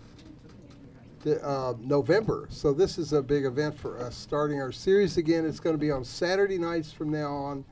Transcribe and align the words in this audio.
the, 1.22 1.44
uh, 1.46 1.76
November, 1.80 2.48
so 2.50 2.74
this 2.74 2.98
is 2.98 3.14
a 3.14 3.22
big 3.22 3.46
event 3.46 3.78
for 3.78 4.00
us. 4.00 4.16
Starting 4.16 4.60
our 4.60 4.72
series 4.72 5.18
again, 5.18 5.46
it's 5.46 5.60
going 5.60 5.76
to 5.76 5.80
be 5.80 5.92
on 5.92 6.04
Saturday 6.04 6.58
nights 6.58 6.92
from 6.92 7.12
now 7.12 7.32
on 7.32 7.64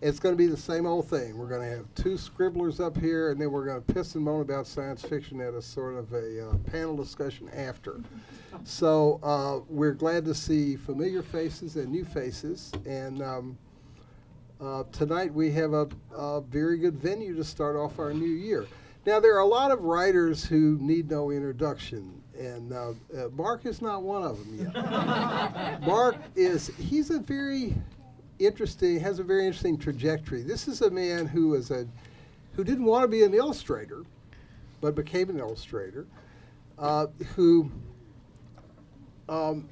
it's 0.00 0.18
going 0.18 0.34
to 0.34 0.36
be 0.36 0.46
the 0.46 0.56
same 0.56 0.86
old 0.86 1.08
thing. 1.08 1.36
We're 1.38 1.48
going 1.48 1.62
to 1.62 1.76
have 1.76 1.86
two 1.94 2.18
scribblers 2.18 2.80
up 2.80 2.96
here, 2.96 3.30
and 3.30 3.40
then 3.40 3.50
we're 3.50 3.64
going 3.64 3.82
to 3.82 3.92
piss 3.94 4.14
and 4.14 4.24
moan 4.24 4.42
about 4.42 4.66
science 4.66 5.02
fiction 5.02 5.40
at 5.40 5.54
a 5.54 5.62
sort 5.62 5.94
of 5.94 6.12
a 6.12 6.48
uh, 6.48 6.54
panel 6.70 6.96
discussion 6.96 7.48
after. 7.54 8.00
So 8.64 9.20
uh, 9.22 9.60
we're 9.68 9.94
glad 9.94 10.24
to 10.26 10.34
see 10.34 10.76
familiar 10.76 11.22
faces 11.22 11.76
and 11.76 11.90
new 11.90 12.04
faces. 12.04 12.72
And 12.84 13.22
um, 13.22 13.58
uh, 14.60 14.84
tonight 14.92 15.32
we 15.32 15.50
have 15.52 15.72
a, 15.72 15.88
a, 16.14 16.40
very 16.40 16.78
good 16.78 16.96
venue 16.96 17.34
to 17.36 17.44
start 17.44 17.76
off 17.76 17.98
our 17.98 18.12
new 18.12 18.26
year. 18.26 18.66
Now, 19.06 19.20
there 19.20 19.36
are 19.36 19.40
a 19.40 19.46
lot 19.46 19.70
of 19.70 19.82
writers 19.82 20.44
who 20.44 20.78
need 20.80 21.08
no 21.08 21.30
introduction, 21.30 22.20
and 22.36 22.72
uh, 22.72 22.88
uh, 23.16 23.28
Mark 23.32 23.64
is 23.64 23.80
not 23.80 24.02
one 24.02 24.24
of 24.24 24.38
them 24.38 24.72
yet. 24.74 25.80
Mark 25.86 26.16
is, 26.34 26.72
he's 26.76 27.10
a 27.10 27.20
very 27.20 27.74
interesting, 28.38 29.00
has 29.00 29.18
a 29.18 29.24
very 29.24 29.46
interesting 29.46 29.78
trajectory. 29.78 30.42
This 30.42 30.68
is 30.68 30.82
a 30.82 30.90
man 30.90 31.26
who 31.26 31.54
is 31.54 31.70
a, 31.70 31.86
who 32.54 32.64
didn't 32.64 32.84
want 32.84 33.04
to 33.04 33.08
be 33.08 33.22
an 33.22 33.34
illustrator, 33.34 34.04
but 34.80 34.94
became 34.94 35.30
an 35.30 35.38
illustrator, 35.38 36.06
uh, 36.78 37.06
who, 37.34 37.70
um, 39.28 39.68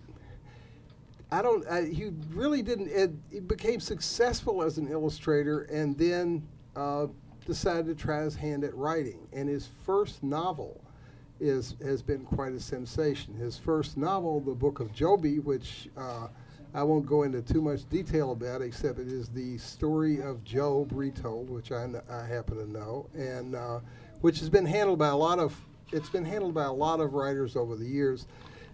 I 1.30 1.42
don't, 1.42 1.66
uh, 1.68 1.82
he 1.82 2.10
really 2.32 2.62
didn't, 2.62 2.88
it, 2.88 3.10
he 3.30 3.40
became 3.40 3.80
successful 3.80 4.62
as 4.62 4.78
an 4.78 4.88
illustrator 4.88 5.62
and 5.62 5.96
then 5.98 6.46
uh, 6.76 7.06
decided 7.46 7.86
to 7.86 7.94
try 7.94 8.22
his 8.22 8.34
hand 8.34 8.64
at 8.64 8.74
writing. 8.74 9.26
And 9.32 9.48
his 9.48 9.68
first 9.84 10.22
novel 10.22 10.80
is, 11.40 11.76
has 11.82 12.02
been 12.02 12.24
quite 12.24 12.52
a 12.52 12.60
sensation. 12.60 13.34
His 13.34 13.58
first 13.58 13.96
novel, 13.96 14.40
The 14.40 14.52
Book 14.52 14.80
of 14.80 14.92
Joby, 14.94 15.40
which 15.40 15.88
uh, 15.96 16.28
I 16.74 16.82
won't 16.82 17.06
go 17.06 17.22
into 17.22 17.40
too 17.40 17.62
much 17.62 17.88
detail 17.88 18.32
about 18.32 18.60
it, 18.60 18.64
except 18.64 18.98
it 18.98 19.06
is 19.06 19.28
the 19.28 19.56
story 19.58 20.20
of 20.20 20.42
Job 20.42 20.90
retold, 20.92 21.48
which 21.48 21.70
I, 21.70 21.88
I 22.10 22.26
happen 22.26 22.56
to 22.56 22.68
know, 22.68 23.08
and 23.14 23.54
uh, 23.54 23.78
which 24.20 24.40
has 24.40 24.50
been 24.50 24.66
handled 24.66 24.98
by 24.98 25.08
a 25.08 25.16
lot 25.16 25.38
of 25.38 25.56
it's 25.92 26.08
been 26.08 26.24
handled 26.24 26.54
by 26.54 26.64
a 26.64 26.72
lot 26.72 26.98
of 26.98 27.14
writers 27.14 27.54
over 27.54 27.76
the 27.76 27.86
years. 27.86 28.26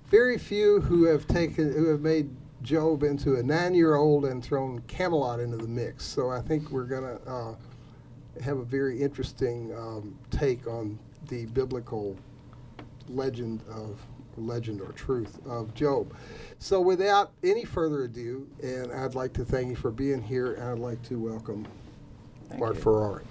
Very 0.06 0.38
few 0.38 0.80
who 0.80 1.04
have 1.04 1.26
taken 1.26 1.72
who 1.72 1.88
have 1.88 2.00
made 2.00 2.30
Job 2.62 3.02
into 3.02 3.36
a 3.36 3.42
nine-year-old 3.42 4.24
and 4.24 4.42
thrown 4.42 4.80
Camelot 4.86 5.40
into 5.40 5.56
the 5.56 5.68
mix. 5.68 6.04
So 6.04 6.30
I 6.30 6.40
think 6.40 6.70
we're 6.70 6.84
going 6.84 7.02
to 7.02 7.30
uh, 7.30 7.54
have 8.42 8.58
a 8.58 8.64
very 8.64 9.00
interesting 9.00 9.74
um, 9.76 10.18
take 10.30 10.66
on 10.66 10.98
the 11.28 11.46
biblical 11.46 12.16
legend 13.08 13.62
of 13.70 13.98
legend 14.46 14.80
or 14.80 14.92
truth 14.92 15.38
of 15.46 15.74
Job. 15.74 16.14
So, 16.58 16.80
without 16.80 17.32
any 17.42 17.64
further 17.64 18.04
ado, 18.04 18.46
and 18.62 18.92
I'd 18.92 19.14
like 19.14 19.32
to 19.34 19.44
thank 19.44 19.68
you 19.68 19.76
for 19.76 19.90
being 19.90 20.22
here, 20.22 20.54
and 20.54 20.64
I'd 20.64 20.78
like 20.78 21.02
to 21.04 21.18
welcome 21.18 21.66
thank 22.48 22.60
Mark 22.60 22.74
you. 22.76 22.80
Ferrari. 22.82 23.24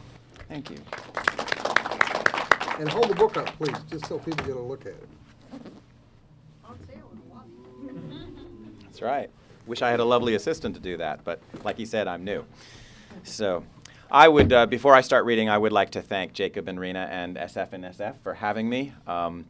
Thank 0.48 0.70
you. 0.72 0.78
And 2.80 2.90
hold 2.90 3.10
the 3.10 3.16
book 3.16 3.38
up, 3.38 3.48
please, 3.58 3.76
just 3.90 4.08
so 4.08 4.18
people 4.20 4.46
get 4.46 4.56
a 4.56 4.60
look 4.60 4.82
at 4.82 4.94
it. 4.94 5.10
That's 8.84 9.02
right. 9.02 9.30
Wish 9.68 9.82
I 9.82 9.92
had 9.92 10.00
a 10.00 10.06
lovely 10.06 10.36
assistant 10.36 10.76
to 10.76 10.82
do 10.82 10.98
that, 10.98 11.24
but 11.24 11.42
like 11.64 11.78
he 11.78 11.86
said, 11.86 12.08
I'm 12.08 12.24
new. 12.24 12.46
So, 13.24 13.64
I 14.12 14.28
would, 14.28 14.52
uh, 14.52 14.66
before 14.66 14.96
I 14.96 15.02
start 15.02 15.26
reading, 15.26 15.50
I 15.50 15.58
would 15.58 15.72
like 15.72 15.92
to 15.92 16.02
thank 16.02 16.34
Jacob 16.34 16.68
and 16.68 16.80
Rena 16.80 17.08
and 17.12 17.38
SF 17.38 17.74
in 17.74 17.82
SF 17.82 18.16
for 18.24 18.34
having 18.34 18.68
me. 18.68 18.94
Um, 19.06 19.46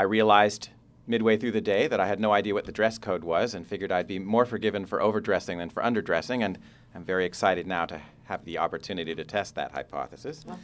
I 0.00 0.04
realized 0.04 0.70
midway 1.06 1.36
through 1.36 1.52
the 1.52 1.60
day 1.60 1.86
that 1.86 2.00
I 2.00 2.06
had 2.06 2.20
no 2.20 2.32
idea 2.32 2.54
what 2.54 2.64
the 2.64 2.72
dress 2.72 2.96
code 2.96 3.22
was 3.22 3.52
and 3.52 3.66
figured 3.66 3.92
I'd 3.92 4.06
be 4.06 4.18
more 4.18 4.46
forgiven 4.46 4.86
for 4.86 5.02
overdressing 5.02 5.58
than 5.58 5.68
for 5.68 5.82
underdressing, 5.82 6.42
and 6.42 6.58
I'm 6.94 7.04
very 7.04 7.26
excited 7.26 7.66
now 7.66 7.84
to 7.84 8.00
have 8.24 8.42
the 8.46 8.56
opportunity 8.56 9.14
to 9.14 9.24
test 9.24 9.56
that 9.56 9.72
hypothesis. 9.72 10.46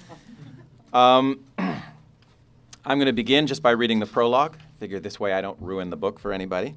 Um, 0.93 1.45
I'm 1.59 1.83
going 2.87 3.07
to 3.07 3.13
begin 3.13 3.47
just 3.47 3.61
by 3.61 3.73
reading 3.73 3.99
the 3.99 4.07
prologue. 4.07 4.57
Figure 4.79 4.99
this 4.99 5.21
way 5.21 5.35
I 5.35 5.43
don't 5.43 5.61
ruin 5.61 5.91
the 5.91 5.97
book 5.97 6.19
for 6.19 6.33
anybody. 6.33 6.75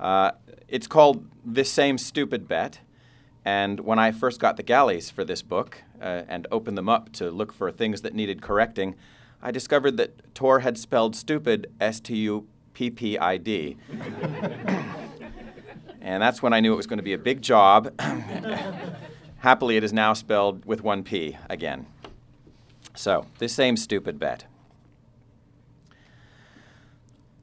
Uh, 0.00 0.32
it's 0.66 0.88
called 0.88 1.24
This 1.44 1.70
Same 1.70 1.98
Stupid 1.98 2.48
Bet. 2.48 2.80
And 3.44 3.78
when 3.78 4.00
I 4.00 4.10
first 4.10 4.40
got 4.40 4.56
the 4.56 4.64
galleys 4.64 5.10
for 5.10 5.22
this 5.22 5.42
book 5.42 5.82
uh, 6.00 6.22
and 6.26 6.48
opened 6.50 6.76
them 6.76 6.88
up 6.88 7.12
to 7.12 7.30
look 7.30 7.52
for 7.52 7.70
things 7.70 8.00
that 8.02 8.14
needed 8.14 8.42
correcting, 8.42 8.96
I 9.46 9.52
discovered 9.52 9.96
that 9.98 10.34
Tor 10.34 10.58
had 10.58 10.76
spelled 10.76 11.14
stupid 11.14 11.70
S 11.80 12.00
T 12.00 12.16
U 12.16 12.48
P 12.74 12.90
P 12.90 13.16
I 13.16 13.36
D. 13.36 13.76
and 16.00 16.20
that's 16.20 16.42
when 16.42 16.52
I 16.52 16.58
knew 16.58 16.72
it 16.72 16.76
was 16.76 16.88
going 16.88 16.96
to 16.96 17.04
be 17.04 17.12
a 17.12 17.18
big 17.18 17.42
job. 17.42 17.94
Happily, 19.38 19.76
it 19.76 19.84
is 19.84 19.92
now 19.92 20.14
spelled 20.14 20.64
with 20.64 20.82
one 20.82 21.04
P 21.04 21.38
again. 21.48 21.86
So, 22.96 23.26
this 23.38 23.52
same 23.52 23.76
stupid 23.76 24.18
bet. 24.18 24.46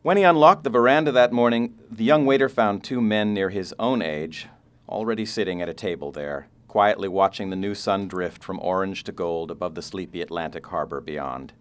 When 0.01 0.17
he 0.17 0.23
unlocked 0.23 0.65
the 0.65 0.69
veranda 0.69 1.13
that 1.13 1.31
morning, 1.31 1.73
the 1.89 2.03
young 2.03 2.25
waiter 2.25 2.49
found 2.49 2.83
two 2.83 2.99
men 2.99 3.33
near 3.33 3.49
his 3.49 3.73
own 3.79 4.01
age, 4.01 4.47
already 4.89 5.25
sitting 5.25 5.61
at 5.61 5.69
a 5.69 5.73
table 5.73 6.11
there, 6.11 6.47
quietly 6.67 7.07
watching 7.07 7.49
the 7.49 7.55
new 7.55 7.73
sun 7.73 8.09
drift 8.09 8.43
from 8.43 8.59
orange 8.61 9.05
to 9.05 9.13
gold 9.13 9.49
above 9.49 9.75
the 9.75 9.81
sleepy 9.81 10.21
Atlantic 10.21 10.67
harbor 10.67 10.99
beyond. 10.99 11.53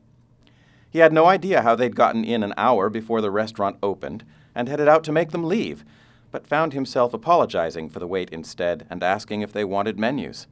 He 0.92 0.98
had 0.98 1.14
no 1.14 1.24
idea 1.24 1.62
how 1.62 1.74
they'd 1.74 1.96
gotten 1.96 2.22
in 2.22 2.42
an 2.42 2.52
hour 2.58 2.90
before 2.90 3.22
the 3.22 3.30
restaurant 3.30 3.78
opened 3.82 4.26
and 4.54 4.68
headed 4.68 4.88
out 4.88 5.02
to 5.04 5.12
make 5.12 5.30
them 5.30 5.42
leave, 5.42 5.86
but 6.30 6.46
found 6.46 6.74
himself 6.74 7.14
apologizing 7.14 7.88
for 7.88 7.98
the 7.98 8.06
wait 8.06 8.28
instead 8.28 8.86
and 8.90 9.02
asking 9.02 9.40
if 9.40 9.54
they 9.54 9.64
wanted 9.64 9.98
menus. 9.98 10.46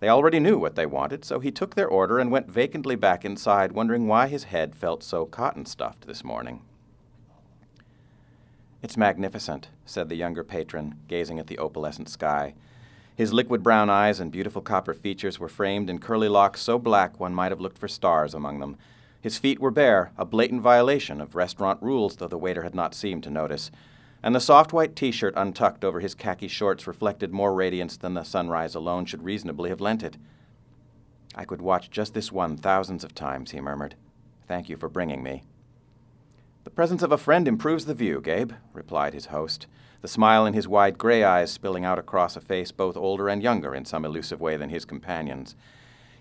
They 0.00 0.08
already 0.08 0.40
knew 0.40 0.58
what 0.58 0.74
they 0.74 0.86
wanted, 0.86 1.24
so 1.24 1.38
he 1.38 1.52
took 1.52 1.76
their 1.76 1.86
order 1.86 2.18
and 2.18 2.32
went 2.32 2.50
vacantly 2.50 2.96
back 2.96 3.24
inside, 3.24 3.70
wondering 3.70 4.08
why 4.08 4.26
his 4.26 4.44
head 4.44 4.74
felt 4.74 5.04
so 5.04 5.24
cotton 5.24 5.66
stuffed 5.66 6.08
this 6.08 6.24
morning. 6.24 6.62
It's 8.82 8.96
magnificent, 8.96 9.68
said 9.84 10.08
the 10.08 10.16
younger 10.16 10.42
patron, 10.42 10.96
gazing 11.06 11.38
at 11.38 11.46
the 11.46 11.58
opalescent 11.58 12.08
sky. 12.08 12.54
His 13.14 13.32
liquid 13.32 13.62
brown 13.62 13.88
eyes 13.88 14.18
and 14.18 14.32
beautiful 14.32 14.62
copper 14.62 14.94
features 14.94 15.38
were 15.38 15.48
framed 15.48 15.88
in 15.88 16.00
curly 16.00 16.28
locks 16.28 16.60
so 16.60 16.76
black 16.76 17.20
one 17.20 17.32
might 17.32 17.52
have 17.52 17.60
looked 17.60 17.78
for 17.78 17.86
stars 17.86 18.34
among 18.34 18.58
them. 18.58 18.76
His 19.26 19.38
feet 19.38 19.58
were 19.58 19.72
bare, 19.72 20.12
a 20.16 20.24
blatant 20.24 20.62
violation 20.62 21.20
of 21.20 21.34
restaurant 21.34 21.82
rules, 21.82 22.14
though 22.14 22.28
the 22.28 22.38
waiter 22.38 22.62
had 22.62 22.76
not 22.76 22.94
seemed 22.94 23.24
to 23.24 23.28
notice. 23.28 23.72
And 24.22 24.32
the 24.32 24.40
soft 24.40 24.72
white 24.72 24.94
t 24.94 25.10
shirt 25.10 25.34
untucked 25.36 25.84
over 25.84 25.98
his 25.98 26.14
khaki 26.14 26.46
shorts 26.46 26.86
reflected 26.86 27.32
more 27.32 27.52
radiance 27.52 27.96
than 27.96 28.14
the 28.14 28.22
sunrise 28.22 28.76
alone 28.76 29.04
should 29.04 29.24
reasonably 29.24 29.68
have 29.70 29.80
lent 29.80 30.04
it. 30.04 30.16
I 31.34 31.44
could 31.44 31.60
watch 31.60 31.90
just 31.90 32.14
this 32.14 32.30
one 32.30 32.56
thousands 32.56 33.02
of 33.02 33.16
times, 33.16 33.50
he 33.50 33.60
murmured. 33.60 33.96
Thank 34.46 34.68
you 34.68 34.76
for 34.76 34.88
bringing 34.88 35.24
me. 35.24 35.42
The 36.62 36.70
presence 36.70 37.02
of 37.02 37.10
a 37.10 37.18
friend 37.18 37.48
improves 37.48 37.86
the 37.86 37.94
view, 37.94 38.20
Gabe, 38.20 38.52
replied 38.72 39.12
his 39.12 39.26
host, 39.26 39.66
the 40.02 40.06
smile 40.06 40.46
in 40.46 40.54
his 40.54 40.68
wide 40.68 40.98
gray 40.98 41.24
eyes 41.24 41.50
spilling 41.50 41.84
out 41.84 41.98
across 41.98 42.36
a 42.36 42.40
face 42.40 42.70
both 42.70 42.96
older 42.96 43.28
and 43.28 43.42
younger 43.42 43.74
in 43.74 43.86
some 43.86 44.04
elusive 44.04 44.40
way 44.40 44.56
than 44.56 44.70
his 44.70 44.84
companion's. 44.84 45.56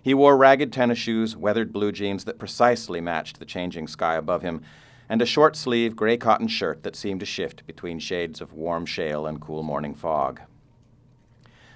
He 0.05 0.13
wore 0.13 0.37
ragged 0.37 0.71
tennis 0.71 0.99
shoes, 0.99 1.35
weathered 1.35 1.73
blue 1.73 1.91
jeans 1.91 2.25
that 2.25 2.37
precisely 2.37 3.01
matched 3.01 3.39
the 3.39 3.43
changing 3.45 3.87
sky 3.87 4.17
above 4.17 4.43
him, 4.43 4.61
and 5.09 5.19
a 5.19 5.25
short 5.25 5.55
sleeved 5.55 5.95
gray 5.95 6.15
cotton 6.15 6.47
shirt 6.47 6.83
that 6.83 6.95
seemed 6.95 7.21
to 7.21 7.25
shift 7.25 7.65
between 7.65 7.97
shades 7.97 8.39
of 8.39 8.53
warm 8.53 8.85
shale 8.85 9.25
and 9.25 9.41
cool 9.41 9.63
morning 9.63 9.95
fog. 9.95 10.41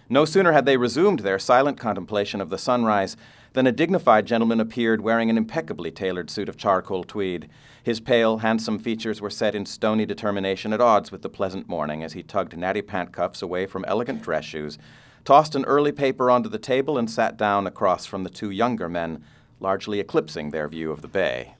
No 0.09 0.25
sooner 0.25 0.51
had 0.51 0.67
they 0.67 0.77
resumed 0.77 1.21
their 1.21 1.39
silent 1.39 1.79
contemplation 1.79 2.39
of 2.39 2.51
the 2.51 2.59
sunrise 2.59 3.17
than 3.53 3.65
a 3.65 3.71
dignified 3.71 4.27
gentleman 4.27 4.59
appeared 4.59 5.01
wearing 5.01 5.31
an 5.31 5.37
impeccably 5.37 5.89
tailored 5.89 6.29
suit 6.29 6.49
of 6.49 6.55
charcoal 6.55 7.03
tweed. 7.03 7.49
His 7.81 7.99
pale, 7.99 8.37
handsome 8.37 8.77
features 8.77 9.21
were 9.21 9.31
set 9.31 9.55
in 9.55 9.65
stony 9.65 10.05
determination 10.05 10.71
at 10.71 10.81
odds 10.81 11.11
with 11.11 11.23
the 11.23 11.29
pleasant 11.29 11.67
morning 11.67 12.03
as 12.03 12.13
he 12.13 12.21
tugged 12.21 12.55
natty 12.55 12.83
pant 12.83 13.11
cuffs 13.11 13.41
away 13.41 13.65
from 13.65 13.85
elegant 13.85 14.21
dress 14.21 14.45
shoes, 14.45 14.77
tossed 15.25 15.55
an 15.55 15.65
early 15.65 15.91
paper 15.91 16.29
onto 16.29 16.49
the 16.49 16.57
table, 16.57 16.97
and 16.97 17.09
sat 17.09 17.37
down 17.37 17.67
across 17.67 18.05
from 18.05 18.23
the 18.23 18.29
two 18.29 18.49
younger 18.49 18.89
men, 18.89 19.23
largely 19.59 19.99
eclipsing 19.99 20.49
their 20.49 20.67
view 20.67 20.91
of 20.91 21.01
the 21.01 21.07
bay. 21.07 21.53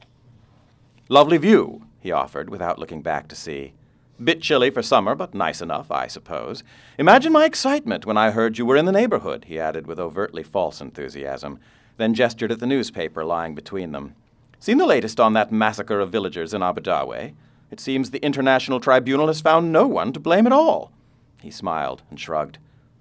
Lovely 1.10 1.38
view, 1.38 1.86
he 2.00 2.12
offered, 2.12 2.50
without 2.50 2.80
looking 2.80 3.02
back 3.02 3.28
to 3.28 3.36
see. 3.36 3.74
Bit 4.22 4.42
chilly 4.42 4.70
for 4.70 4.82
summer, 4.82 5.16
but 5.16 5.34
nice 5.34 5.62
enough, 5.62 5.92
I 5.92 6.08
suppose. 6.08 6.64
Imagine 6.98 7.32
my 7.32 7.46
excitement 7.46 8.06
when 8.06 8.18
I 8.18 8.32
heard 8.32 8.58
you 8.58 8.66
were 8.66 8.76
in 8.76 8.86
the 8.86 8.92
neighborhood, 8.92 9.46
he 9.46 9.60
added 9.60 9.88
with 9.88 10.00
overtly 10.00 10.44
false 10.44 10.82
enthusiasm, 10.82 11.60
then 11.98 12.14
gestured 12.14 12.52
at 12.52 12.60
the 12.60 12.68
newspaper 12.68 13.24
lying 13.24 13.56
between 13.56 13.92
them. 13.92 14.16
Seen 14.60 14.78
the 14.78 14.86
latest 14.86 15.22
on 15.22 15.34
that 15.34 15.54
massacre 15.54 16.02
of 16.02 16.12
villagers 16.12 16.54
in 16.54 16.62
Abu 16.62 16.82
Dhabi? 16.82 17.34
It 17.72 17.80
seems 17.80 18.12
the 18.12 18.24
International 18.24 18.80
Tribunal 18.80 19.28
has 19.28 19.40
found 19.40 19.72
no 19.72 19.88
one 19.88 20.12
to 20.12 20.20
blame 20.20 20.46
at 20.46 20.52
all. 20.52 20.92
He 21.42 21.50
smiled 21.50 22.02
and 22.10 22.20
shrugged. 22.20 22.58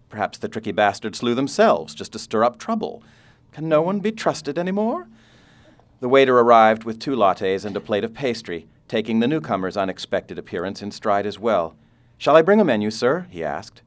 Perhaps 0.08 0.38
the 0.38 0.48
tricky 0.48 0.72
bastards 0.72 1.18
slew 1.18 1.34
themselves 1.34 1.94
just 1.94 2.12
to 2.12 2.18
stir 2.18 2.44
up 2.44 2.58
trouble. 2.58 3.02
Can 3.52 3.68
no 3.68 3.82
one 3.82 4.00
be 4.00 4.12
trusted 4.12 4.58
any 4.58 4.70
more? 4.70 5.08
The 6.00 6.08
waiter 6.08 6.38
arrived 6.38 6.84
with 6.84 7.00
two 7.00 7.16
lattes 7.16 7.64
and 7.64 7.76
a 7.76 7.80
plate 7.80 8.04
of 8.04 8.14
pastry, 8.14 8.66
taking 8.86 9.20
the 9.20 9.28
newcomer's 9.28 9.76
unexpected 9.76 10.38
appearance 10.38 10.80
in 10.80 10.90
stride 10.90 11.26
as 11.26 11.38
well. 11.38 11.74
Shall 12.16 12.36
I 12.36 12.42
bring 12.42 12.60
a 12.60 12.64
menu, 12.64 12.90
sir? 12.90 13.26
he 13.30 13.44
asked. 13.44 13.82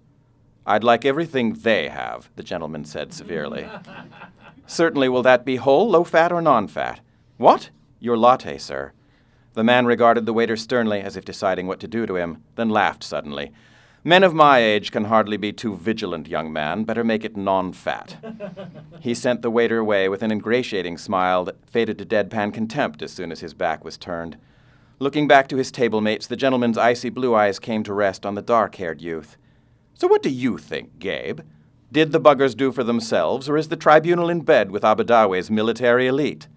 I'd 0.65 0.83
like 0.83 1.05
everything 1.05 1.53
they 1.53 1.89
have, 1.89 2.29
the 2.35 2.43
gentleman 2.43 2.85
said 2.85 3.13
severely. 3.13 3.67
Certainly, 4.67 5.09
will 5.09 5.23
that 5.23 5.43
be 5.43 5.55
whole, 5.55 5.89
low 5.89 6.03
fat, 6.03 6.31
or 6.31 6.41
non 6.41 6.67
fat? 6.67 6.99
What? 7.37 7.71
Your 7.99 8.17
latte, 8.17 8.57
sir. 8.57 8.93
The 9.53 9.63
man 9.63 9.85
regarded 9.85 10.25
the 10.25 10.33
waiter 10.33 10.55
sternly, 10.55 11.01
as 11.01 11.17
if 11.17 11.25
deciding 11.25 11.67
what 11.67 11.79
to 11.81 11.87
do 11.87 12.05
to 12.05 12.15
him, 12.15 12.43
then 12.55 12.69
laughed 12.69 13.03
suddenly. 13.03 13.51
Men 14.03 14.23
of 14.23 14.33
my 14.33 14.57
age 14.57 14.91
can 14.91 15.05
hardly 15.05 15.37
be 15.37 15.53
too 15.53 15.75
vigilant, 15.75 16.27
young 16.27 16.51
man. 16.51 16.85
Better 16.85 17.03
make 17.03 17.23
it 17.23 17.37
non 17.37 17.71
fat. 17.71 18.17
he 18.99 19.13
sent 19.13 19.43
the 19.43 19.51
waiter 19.51 19.77
away 19.77 20.09
with 20.09 20.23
an 20.23 20.31
ingratiating 20.31 20.97
smile 20.97 21.45
that 21.45 21.69
faded 21.69 21.99
to 21.99 22.05
deadpan 22.05 22.51
contempt 22.51 23.03
as 23.03 23.11
soon 23.11 23.31
as 23.31 23.41
his 23.41 23.53
back 23.53 23.85
was 23.85 23.99
turned. 23.99 24.37
Looking 24.97 25.27
back 25.27 25.47
to 25.49 25.57
his 25.57 25.71
table 25.71 26.01
mates, 26.01 26.25
the 26.25 26.35
gentleman's 26.35 26.79
icy 26.79 27.09
blue 27.09 27.35
eyes 27.35 27.59
came 27.59 27.83
to 27.83 27.93
rest 27.93 28.25
on 28.25 28.33
the 28.33 28.41
dark 28.41 28.73
haired 28.75 29.01
youth. 29.01 29.37
So, 29.93 30.07
what 30.07 30.23
do 30.23 30.31
you 30.31 30.57
think, 30.57 30.97
Gabe? 30.97 31.41
Did 31.91 32.11
the 32.11 32.21
buggers 32.21 32.57
do 32.57 32.71
for 32.71 32.83
themselves, 32.83 33.47
or 33.47 33.55
is 33.55 33.67
the 33.67 33.75
tribunal 33.75 34.29
in 34.29 34.41
bed 34.41 34.71
with 34.71 34.83
Abu 34.83 35.03
Dhabi's 35.03 35.51
military 35.51 36.07
elite? 36.07 36.47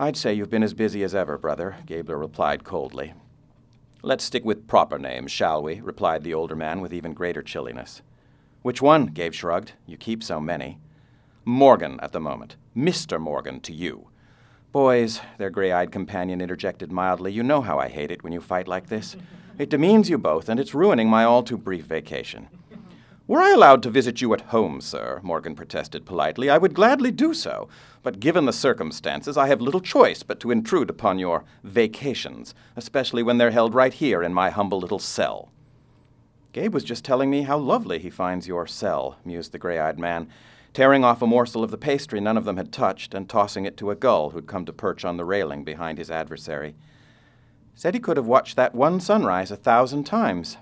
I'd 0.00 0.16
say 0.16 0.34
you've 0.34 0.50
been 0.50 0.64
as 0.64 0.74
busy 0.74 1.04
as 1.04 1.14
ever, 1.14 1.38
brother, 1.38 1.76
Gabriel 1.86 2.20
replied 2.20 2.64
coldly. 2.64 3.14
Let's 4.04 4.24
stick 4.24 4.44
with 4.44 4.66
proper 4.66 4.98
names, 4.98 5.32
shall 5.32 5.62
we? 5.62 5.80
replied 5.80 6.24
the 6.24 6.34
older 6.34 6.54
man 6.54 6.82
with 6.82 6.92
even 6.92 7.14
greater 7.14 7.40
chilliness. 7.40 8.02
Which 8.60 8.82
one? 8.82 9.06
Gabe 9.06 9.32
shrugged. 9.32 9.72
You 9.86 9.96
keep 9.96 10.22
so 10.22 10.42
many. 10.42 10.78
Morgan 11.46 11.98
at 12.02 12.12
the 12.12 12.20
moment. 12.20 12.56
Mr. 12.76 13.18
Morgan 13.18 13.60
to 13.60 13.72
you. 13.72 14.08
Boys, 14.72 15.22
their 15.38 15.48
gray 15.48 15.72
eyed 15.72 15.90
companion 15.90 16.42
interjected 16.42 16.92
mildly, 16.92 17.32
you 17.32 17.42
know 17.42 17.62
how 17.62 17.78
I 17.78 17.88
hate 17.88 18.10
it 18.10 18.22
when 18.22 18.34
you 18.34 18.42
fight 18.42 18.68
like 18.68 18.88
this. 18.88 19.16
It 19.58 19.70
demeans 19.70 20.10
you 20.10 20.18
both, 20.18 20.50
and 20.50 20.60
it's 20.60 20.74
ruining 20.74 21.08
my 21.08 21.24
all 21.24 21.42
too 21.42 21.56
brief 21.56 21.86
vacation. 21.86 22.48
Were 23.26 23.40
I 23.40 23.52
allowed 23.52 23.82
to 23.84 23.90
visit 23.90 24.20
you 24.20 24.34
at 24.34 24.42
home, 24.42 24.82
sir, 24.82 25.18
Morgan 25.22 25.54
protested 25.54 26.04
politely, 26.04 26.50
I 26.50 26.58
would 26.58 26.74
gladly 26.74 27.10
do 27.10 27.32
so. 27.32 27.70
But 28.02 28.20
given 28.20 28.44
the 28.44 28.52
circumstances, 28.52 29.38
I 29.38 29.46
have 29.46 29.62
little 29.62 29.80
choice 29.80 30.22
but 30.22 30.40
to 30.40 30.50
intrude 30.50 30.90
upon 30.90 31.18
your 31.18 31.44
vacations, 31.62 32.54
especially 32.76 33.22
when 33.22 33.38
they're 33.38 33.50
held 33.50 33.74
right 33.74 33.94
here 33.94 34.22
in 34.22 34.34
my 34.34 34.50
humble 34.50 34.78
little 34.78 34.98
cell. 34.98 35.50
Gabe 36.52 36.74
was 36.74 36.84
just 36.84 37.02
telling 37.02 37.30
me 37.30 37.42
how 37.42 37.56
lovely 37.56 37.98
he 37.98 38.10
finds 38.10 38.46
your 38.46 38.66
cell, 38.66 39.16
mused 39.24 39.52
the 39.52 39.58
gray 39.58 39.78
eyed 39.78 39.98
man, 39.98 40.28
tearing 40.74 41.02
off 41.02 41.22
a 41.22 41.26
morsel 41.26 41.64
of 41.64 41.70
the 41.70 41.78
pastry 41.78 42.20
none 42.20 42.36
of 42.36 42.44
them 42.44 42.58
had 42.58 42.72
touched 42.72 43.14
and 43.14 43.26
tossing 43.26 43.64
it 43.64 43.78
to 43.78 43.90
a 43.90 43.96
gull 43.96 44.30
who'd 44.30 44.46
come 44.46 44.66
to 44.66 44.72
perch 44.72 45.02
on 45.02 45.16
the 45.16 45.24
railing 45.24 45.64
behind 45.64 45.96
his 45.96 46.10
adversary. 46.10 46.74
Said 47.74 47.94
he 47.94 48.00
could 48.00 48.18
have 48.18 48.26
watched 48.26 48.54
that 48.56 48.74
one 48.74 49.00
sunrise 49.00 49.50
a 49.50 49.56
thousand 49.56 50.04
times. 50.04 50.58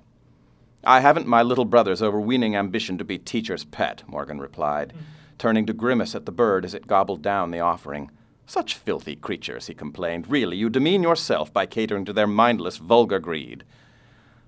I 0.84 1.00
haven't 1.00 1.26
my 1.26 1.42
little 1.42 1.64
brother's 1.64 2.02
overweening 2.02 2.56
ambition 2.56 2.98
to 2.98 3.04
be 3.04 3.18
teacher's 3.18 3.64
pet, 3.64 4.02
Morgan 4.06 4.40
replied, 4.40 4.88
mm-hmm. 4.88 5.04
turning 5.38 5.66
to 5.66 5.72
grimace 5.72 6.14
at 6.14 6.26
the 6.26 6.32
bird 6.32 6.64
as 6.64 6.74
it 6.74 6.88
gobbled 6.88 7.22
down 7.22 7.50
the 7.50 7.60
offering. 7.60 8.10
Such 8.46 8.74
filthy 8.74 9.14
creatures, 9.14 9.68
he 9.68 9.74
complained. 9.74 10.28
Really, 10.28 10.56
you 10.56 10.68
demean 10.68 11.02
yourself 11.02 11.52
by 11.52 11.66
catering 11.66 12.04
to 12.06 12.12
their 12.12 12.26
mindless, 12.26 12.78
vulgar 12.78 13.20
greed. 13.20 13.64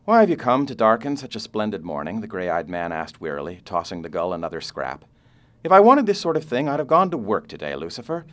Why 0.04 0.20
have 0.20 0.28
you 0.28 0.36
come 0.36 0.66
to 0.66 0.74
darken 0.74 1.16
such 1.16 1.36
a 1.36 1.40
splendid 1.40 1.84
morning? 1.84 2.20
the 2.20 2.26
gray 2.26 2.50
eyed 2.50 2.68
man 2.68 2.92
asked 2.92 3.20
wearily, 3.20 3.60
tossing 3.64 4.02
the 4.02 4.08
gull 4.08 4.32
another 4.32 4.60
scrap. 4.60 5.04
If 5.62 5.72
I 5.72 5.80
wanted 5.80 6.04
this 6.04 6.20
sort 6.20 6.36
of 6.36 6.44
thing, 6.44 6.68
I'd 6.68 6.80
have 6.80 6.88
gone 6.88 7.10
to 7.12 7.16
work 7.16 7.48
today, 7.48 7.74
Lucifer. 7.76 8.26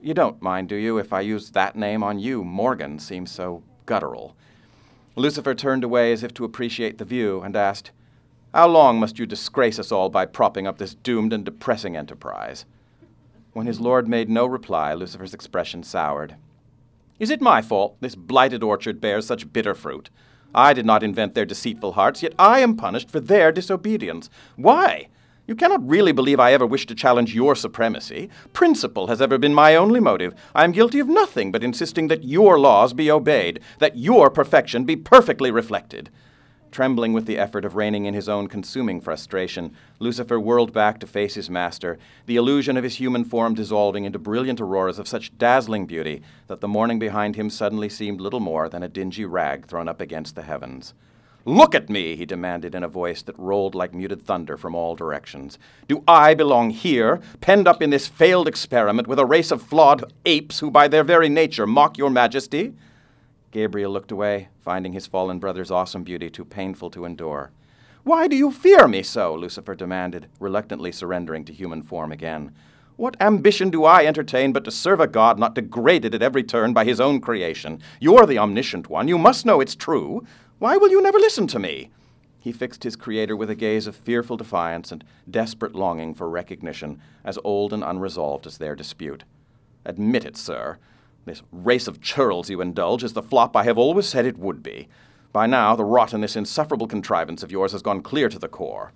You 0.00 0.14
don't 0.14 0.40
mind, 0.40 0.68
do 0.68 0.76
you, 0.76 0.96
if 0.96 1.12
I 1.12 1.20
use 1.20 1.50
that 1.50 1.76
name 1.76 2.02
on 2.02 2.18
you? 2.18 2.44
Morgan 2.44 2.98
seems 2.98 3.30
so 3.30 3.62
guttural. 3.84 4.36
Lucifer 5.18 5.54
turned 5.54 5.82
away 5.82 6.12
as 6.12 6.22
if 6.22 6.32
to 6.34 6.44
appreciate 6.44 6.98
the 6.98 7.04
view 7.04 7.40
and 7.40 7.56
asked, 7.56 7.90
How 8.54 8.68
long 8.68 9.00
must 9.00 9.18
you 9.18 9.26
disgrace 9.26 9.78
us 9.78 9.90
all 9.90 10.08
by 10.08 10.26
propping 10.26 10.66
up 10.66 10.78
this 10.78 10.94
doomed 10.94 11.32
and 11.32 11.44
depressing 11.44 11.96
enterprise? 11.96 12.64
When 13.52 13.66
his 13.66 13.80
lord 13.80 14.06
made 14.06 14.30
no 14.30 14.46
reply, 14.46 14.94
Lucifer's 14.94 15.34
expression 15.34 15.82
soured. 15.82 16.36
Is 17.18 17.30
it 17.30 17.40
my 17.40 17.62
fault 17.62 17.96
this 18.00 18.14
blighted 18.14 18.62
orchard 18.62 19.00
bears 19.00 19.26
such 19.26 19.52
bitter 19.52 19.74
fruit? 19.74 20.08
I 20.54 20.72
did 20.72 20.86
not 20.86 21.02
invent 21.02 21.34
their 21.34 21.44
deceitful 21.44 21.92
hearts, 21.92 22.22
yet 22.22 22.34
I 22.38 22.60
am 22.60 22.76
punished 22.76 23.10
for 23.10 23.20
their 23.20 23.50
disobedience. 23.50 24.30
Why? 24.56 25.08
You 25.48 25.56
cannot 25.56 25.88
really 25.88 26.12
believe 26.12 26.38
I 26.38 26.52
ever 26.52 26.66
wished 26.66 26.90
to 26.90 26.94
challenge 26.94 27.34
your 27.34 27.56
supremacy. 27.56 28.28
Principle 28.52 29.06
has 29.06 29.22
ever 29.22 29.38
been 29.38 29.54
my 29.54 29.76
only 29.76 29.98
motive. 29.98 30.34
I 30.54 30.62
am 30.62 30.72
guilty 30.72 31.00
of 31.00 31.08
nothing 31.08 31.50
but 31.50 31.64
insisting 31.64 32.08
that 32.08 32.22
your 32.22 32.58
laws 32.60 32.92
be 32.92 33.10
obeyed, 33.10 33.60
that 33.78 33.96
your 33.96 34.28
perfection 34.28 34.84
be 34.84 34.94
perfectly 34.94 35.50
reflected. 35.50 36.10
Trembling 36.70 37.14
with 37.14 37.24
the 37.24 37.38
effort 37.38 37.64
of 37.64 37.76
reining 37.76 38.04
in 38.04 38.12
his 38.12 38.28
own 38.28 38.46
consuming 38.46 39.00
frustration, 39.00 39.74
Lucifer 40.00 40.38
whirled 40.38 40.74
back 40.74 41.00
to 41.00 41.06
face 41.06 41.34
his 41.34 41.48
master, 41.48 41.98
the 42.26 42.36
illusion 42.36 42.76
of 42.76 42.84
his 42.84 42.96
human 42.96 43.24
form 43.24 43.54
dissolving 43.54 44.04
into 44.04 44.18
brilliant 44.18 44.60
auroras 44.60 44.98
of 44.98 45.08
such 45.08 45.38
dazzling 45.38 45.86
beauty 45.86 46.20
that 46.48 46.60
the 46.60 46.68
morning 46.68 46.98
behind 46.98 47.36
him 47.36 47.48
suddenly 47.48 47.88
seemed 47.88 48.20
little 48.20 48.38
more 48.38 48.68
than 48.68 48.82
a 48.82 48.88
dingy 48.88 49.24
rag 49.24 49.66
thrown 49.66 49.88
up 49.88 50.02
against 50.02 50.34
the 50.34 50.42
heavens. 50.42 50.92
Look 51.48 51.74
at 51.74 51.88
me, 51.88 52.14
he 52.14 52.26
demanded 52.26 52.74
in 52.74 52.82
a 52.82 52.88
voice 52.88 53.22
that 53.22 53.38
rolled 53.38 53.74
like 53.74 53.94
muted 53.94 54.20
thunder 54.20 54.58
from 54.58 54.74
all 54.74 54.94
directions. 54.94 55.58
Do 55.88 56.04
I 56.06 56.34
belong 56.34 56.68
here, 56.68 57.22
penned 57.40 57.66
up 57.66 57.80
in 57.80 57.88
this 57.88 58.06
failed 58.06 58.46
experiment 58.46 59.08
with 59.08 59.18
a 59.18 59.24
race 59.24 59.50
of 59.50 59.62
flawed 59.62 60.12
apes 60.26 60.58
who 60.58 60.70
by 60.70 60.88
their 60.88 61.02
very 61.02 61.30
nature 61.30 61.66
mock 61.66 61.96
your 61.96 62.10
majesty? 62.10 62.74
Gabriel 63.50 63.90
looked 63.90 64.12
away, 64.12 64.48
finding 64.60 64.92
his 64.92 65.06
fallen 65.06 65.38
brother's 65.38 65.70
awesome 65.70 66.02
beauty 66.02 66.28
too 66.28 66.44
painful 66.44 66.90
to 66.90 67.06
endure. 67.06 67.50
Why 68.04 68.28
do 68.28 68.36
you 68.36 68.50
fear 68.50 68.86
me 68.86 69.02
so? 69.02 69.34
Lucifer 69.34 69.74
demanded, 69.74 70.26
reluctantly 70.40 70.92
surrendering 70.92 71.46
to 71.46 71.54
human 71.54 71.82
form 71.82 72.12
again. 72.12 72.54
What 72.96 73.16
ambition 73.22 73.70
do 73.70 73.84
I 73.84 74.04
entertain 74.04 74.52
but 74.52 74.64
to 74.64 74.70
serve 74.70 75.00
a 75.00 75.06
God 75.06 75.38
not 75.38 75.54
degraded 75.54 76.14
at 76.14 76.22
every 76.22 76.42
turn 76.42 76.74
by 76.74 76.84
his 76.84 77.00
own 77.00 77.22
creation? 77.22 77.80
You're 78.00 78.26
the 78.26 78.38
omniscient 78.38 78.90
one. 78.90 79.08
You 79.08 79.16
must 79.16 79.46
know 79.46 79.62
it's 79.62 79.76
true. 79.76 80.26
Why 80.58 80.76
will 80.76 80.90
you 80.90 81.00
never 81.00 81.18
listen 81.18 81.46
to 81.48 81.58
me? 81.58 81.90
He 82.40 82.50
fixed 82.50 82.82
his 82.82 82.96
creator 82.96 83.36
with 83.36 83.48
a 83.50 83.54
gaze 83.54 83.86
of 83.86 83.94
fearful 83.94 84.36
defiance 84.36 84.90
and 84.90 85.04
desperate 85.30 85.74
longing 85.74 86.14
for 86.14 86.28
recognition, 86.28 87.00
as 87.24 87.38
old 87.44 87.72
and 87.72 87.84
unresolved 87.84 88.46
as 88.46 88.58
their 88.58 88.74
dispute. 88.74 89.22
Admit 89.84 90.24
it, 90.24 90.36
sir. 90.36 90.78
This 91.26 91.42
race 91.52 91.86
of 91.86 92.00
churls 92.00 92.50
you 92.50 92.60
indulge 92.60 93.04
is 93.04 93.12
the 93.12 93.22
flop 93.22 93.56
I 93.56 93.64
have 93.64 93.78
always 93.78 94.08
said 94.08 94.26
it 94.26 94.38
would 94.38 94.62
be. 94.62 94.88
By 95.32 95.46
now, 95.46 95.76
the 95.76 95.84
rot 95.84 96.12
in 96.12 96.22
this 96.22 96.36
insufferable 96.36 96.88
contrivance 96.88 97.42
of 97.42 97.52
yours 97.52 97.72
has 97.72 97.82
gone 97.82 98.02
clear 98.02 98.28
to 98.28 98.38
the 98.38 98.48
core. 98.48 98.92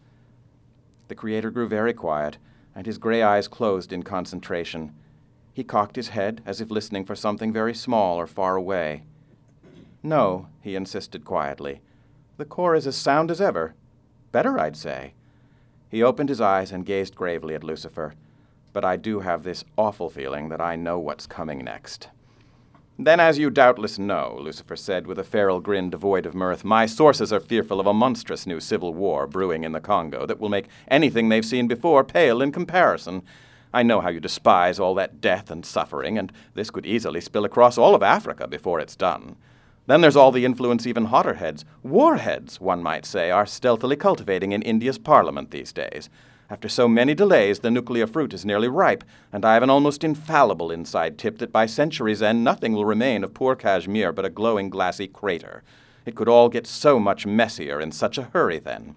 The 1.06 1.14
creator 1.14 1.50
grew 1.50 1.68
very 1.68 1.92
quiet 1.92 2.38
and 2.74 2.86
his 2.86 2.98
gray 2.98 3.22
eyes 3.22 3.48
closed 3.48 3.92
in 3.92 4.02
concentration. 4.02 4.94
He 5.52 5.62
cocked 5.62 5.96
his 5.96 6.08
head 6.08 6.42
as 6.46 6.60
if 6.60 6.70
listening 6.70 7.04
for 7.04 7.14
something 7.14 7.52
very 7.52 7.74
small 7.74 8.18
or 8.18 8.26
far 8.26 8.56
away. 8.56 9.04
No, 10.02 10.48
he 10.60 10.74
insisted 10.74 11.24
quietly. 11.24 11.80
The 12.36 12.44
core 12.44 12.74
is 12.74 12.86
as 12.86 12.96
sound 12.96 13.30
as 13.30 13.40
ever. 13.40 13.74
Better, 14.32 14.58
I'd 14.58 14.76
say. 14.76 15.14
He 15.88 16.02
opened 16.02 16.28
his 16.28 16.40
eyes 16.40 16.72
and 16.72 16.86
gazed 16.86 17.14
gravely 17.14 17.54
at 17.54 17.62
Lucifer. 17.62 18.14
But 18.72 18.84
I 18.84 18.96
do 18.96 19.20
have 19.20 19.42
this 19.42 19.64
awful 19.76 20.08
feeling 20.08 20.48
that 20.48 20.60
I 20.60 20.74
know 20.74 20.98
what's 20.98 21.26
coming 21.26 21.62
next. 21.62 22.08
Then, 22.98 23.20
as 23.20 23.38
you 23.38 23.50
doubtless 23.50 23.98
know, 23.98 24.38
Lucifer 24.40 24.76
said 24.76 25.06
with 25.06 25.18
a 25.18 25.24
feral 25.24 25.60
grin 25.60 25.90
devoid 25.90 26.26
of 26.26 26.34
mirth, 26.34 26.64
my 26.64 26.86
sources 26.86 27.32
are 27.32 27.40
fearful 27.40 27.80
of 27.80 27.86
a 27.86 27.94
monstrous 27.94 28.46
new 28.46 28.60
civil 28.60 28.94
war 28.94 29.26
brewing 29.26 29.64
in 29.64 29.72
the 29.72 29.80
Congo 29.80 30.26
that 30.26 30.40
will 30.40 30.48
make 30.48 30.68
anything 30.88 31.28
they've 31.28 31.44
seen 31.44 31.68
before 31.68 32.04
pale 32.04 32.42
in 32.42 32.52
comparison. 32.52 33.22
I 33.72 33.82
know 33.82 34.00
how 34.00 34.10
you 34.10 34.20
despise 34.20 34.78
all 34.78 34.94
that 34.96 35.20
death 35.20 35.50
and 35.50 35.64
suffering, 35.64 36.18
and 36.18 36.32
this 36.54 36.70
could 36.70 36.86
easily 36.86 37.20
spill 37.20 37.44
across 37.44 37.78
all 37.78 37.94
of 37.94 38.02
Africa 38.02 38.46
before 38.46 38.78
it's 38.80 38.96
done. 38.96 39.36
Then 39.86 40.00
there's 40.00 40.16
all 40.16 40.30
the 40.30 40.44
influence 40.44 40.86
even 40.86 41.06
hotter 41.06 41.34
heads, 41.34 41.64
warheads, 41.82 42.60
one 42.60 42.82
might 42.82 43.04
say, 43.04 43.30
are 43.30 43.46
stealthily 43.46 43.96
cultivating 43.96 44.52
in 44.52 44.62
India's 44.62 44.98
parliament 44.98 45.50
these 45.50 45.72
days. 45.72 46.08
After 46.48 46.68
so 46.68 46.86
many 46.86 47.14
delays, 47.14 47.60
the 47.60 47.70
nuclear 47.70 48.06
fruit 48.06 48.34
is 48.34 48.44
nearly 48.44 48.68
ripe, 48.68 49.02
and 49.32 49.44
I 49.44 49.54
have 49.54 49.62
an 49.62 49.70
almost 49.70 50.04
infallible 50.04 50.70
inside 50.70 51.18
tip 51.18 51.38
that 51.38 51.50
by 51.50 51.66
century's 51.66 52.22
end 52.22 52.44
nothing 52.44 52.74
will 52.74 52.84
remain 52.84 53.24
of 53.24 53.34
poor 53.34 53.56
Kashmir 53.56 54.12
but 54.12 54.26
a 54.26 54.30
glowing 54.30 54.68
glassy 54.68 55.08
crater. 55.08 55.62
It 56.04 56.14
could 56.14 56.28
all 56.28 56.48
get 56.48 56.66
so 56.66 57.00
much 57.00 57.26
messier 57.26 57.80
in 57.80 57.90
such 57.90 58.18
a 58.18 58.24
hurry 58.34 58.58
then. 58.58 58.96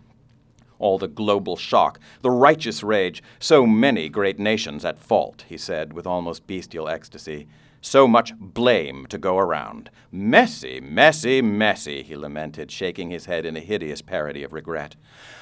All 0.79 0.97
the 0.97 1.07
global 1.07 1.55
shock, 1.55 1.99
the 2.21 2.29
righteous 2.29 2.83
rage, 2.83 3.23
so 3.39 3.65
many 3.65 4.09
great 4.09 4.37
nations 4.37 4.83
at 4.83 4.99
fault, 4.99 5.45
he 5.47 5.57
said 5.57 5.93
with 5.93 6.05
almost 6.05 6.47
bestial 6.47 6.89
ecstasy. 6.89 7.47
So 7.85 8.07
much 8.07 8.33
blame 8.39 9.05
to 9.09 9.19
go 9.19 9.37
around. 9.37 9.91
Messy, 10.11 10.81
messy, 10.81 11.39
messy, 11.43 12.01
he 12.01 12.17
lamented, 12.17 12.71
shaking 12.71 13.11
his 13.11 13.27
head 13.27 13.45
in 13.45 13.55
a 13.55 13.59
hideous 13.59 14.01
parody 14.01 14.41
of 14.41 14.53
regret. 14.53 14.95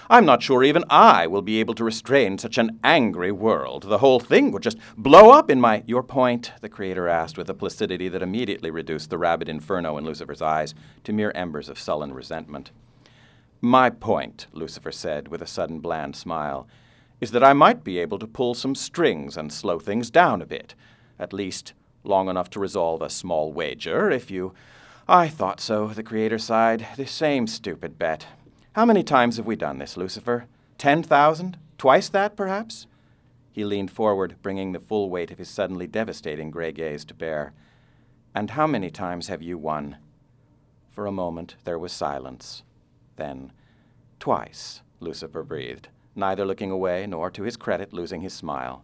I'm 0.10 0.26
not 0.26 0.44
sure 0.44 0.62
even 0.62 0.84
I 0.90 1.26
will 1.26 1.42
be 1.42 1.62
able 1.62 1.74
to 1.76 1.86
restrain 1.86 2.38
such 2.38 2.58
an 2.58 2.82
angry 2.84 3.32
world. 3.32 3.84
The 3.84 4.00
whole 4.00 4.20
thing 4.20 4.52
would 4.52 4.62
just 4.62 4.78
blow 4.98 5.32
up 5.32 5.50
in 5.50 5.62
my. 5.62 5.84
Your 5.88 6.04
point? 6.04 6.52
the 6.60 6.68
Creator 6.68 7.08
asked 7.08 7.38
with 7.38 7.50
a 7.50 7.54
placidity 7.54 8.10
that 8.10 8.22
immediately 8.22 8.70
reduced 8.70 9.10
the 9.10 9.18
rabid 9.18 9.48
inferno 9.48 9.98
in 9.98 10.04
Lucifer's 10.04 10.42
eyes 10.42 10.76
to 11.06 11.14
mere 11.14 11.32
embers 11.34 11.70
of 11.70 11.80
sullen 11.80 12.14
resentment. 12.14 12.72
My 13.62 13.90
point, 13.90 14.48
Lucifer 14.52 14.92
said 14.92 15.30
with 15.30 15.42
a 15.42 15.48
sudden 15.48 15.80
bland 15.80 16.18
smile, 16.18 16.68
is 17.22 17.32
that 17.32 17.44
I 17.44 17.54
might 17.54 17.86
be 17.86 18.00
able 18.00 18.20
to 18.20 18.28
pull 18.28 18.54
some 18.54 18.76
strings 18.76 19.38
and 19.38 19.54
slow 19.54 19.80
things 19.80 20.12
down 20.12 20.42
a 20.42 20.46
bit. 20.46 20.76
At 21.18 21.32
least, 21.32 21.72
long 22.04 22.30
enough 22.30 22.50
to 22.52 22.60
resolve 22.60 23.02
a 23.02 23.10
small 23.10 23.52
wager, 23.52 24.12
if 24.12 24.30
you. 24.30 24.54
I 25.08 25.28
thought 25.28 25.60
so, 25.60 25.88
the 25.88 26.04
Creator 26.04 26.40
sighed. 26.40 26.88
The 26.96 27.06
same 27.06 27.48
stupid 27.48 28.00
bet. 28.00 28.28
How 28.74 28.86
many 28.86 29.04
times 29.04 29.38
have 29.38 29.46
we 29.46 29.56
done 29.56 29.78
this, 29.78 29.98
Lucifer? 29.98 30.46
Ten 30.78 31.04
thousand? 31.04 31.58
Twice 31.78 32.10
that, 32.10 32.36
perhaps? 32.36 32.88
He 33.52 33.64
leaned 33.64 33.92
forward, 33.92 34.36
bringing 34.42 34.72
the 34.72 34.80
full 34.80 35.10
weight 35.10 35.30
of 35.30 35.38
his 35.38 35.50
suddenly 35.50 35.86
devastating 35.86 36.50
gray 36.50 36.72
gaze 36.72 37.06
to 37.06 37.14
bear. 37.14 37.54
And 38.34 38.52
how 38.52 38.66
many 38.66 38.90
times 38.90 39.28
have 39.28 39.44
you 39.44 39.58
won? 39.58 39.98
For 40.92 41.06
a 41.06 41.12
moment 41.12 41.56
there 41.64 41.78
was 41.78 41.92
silence. 41.92 42.64
Then, 43.16 43.52
twice, 44.20 44.82
Lucifer 45.00 45.44
breathed, 45.44 45.90
neither 46.16 46.46
looking 46.46 46.72
away 46.72 47.06
nor, 47.06 47.30
to 47.30 47.44
his 47.44 47.58
credit, 47.58 47.94
losing 47.94 48.22
his 48.22 48.34
smile. 48.34 48.84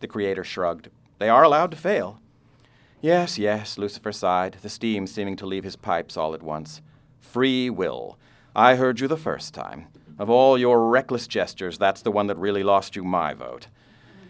The 0.00 0.06
Creator 0.06 0.44
shrugged. 0.44 0.90
They 1.18 1.28
are 1.28 1.42
allowed 1.42 1.72
to 1.72 1.76
fail. 1.76 2.20
Yes, 3.00 3.38
yes, 3.38 3.78
Lucifer 3.78 4.10
sighed, 4.10 4.56
the 4.60 4.68
steam 4.68 5.06
seeming 5.06 5.36
to 5.36 5.46
leave 5.46 5.62
his 5.62 5.76
pipes 5.76 6.16
all 6.16 6.34
at 6.34 6.42
once. 6.42 6.82
Free 7.20 7.70
will. 7.70 8.18
I 8.56 8.74
heard 8.74 8.98
you 8.98 9.06
the 9.06 9.16
first 9.16 9.54
time. 9.54 9.86
Of 10.18 10.28
all 10.28 10.58
your 10.58 10.88
reckless 10.88 11.28
gestures, 11.28 11.78
that's 11.78 12.02
the 12.02 12.10
one 12.10 12.26
that 12.26 12.36
really 12.36 12.64
lost 12.64 12.96
you 12.96 13.04
my 13.04 13.34
vote. 13.34 13.68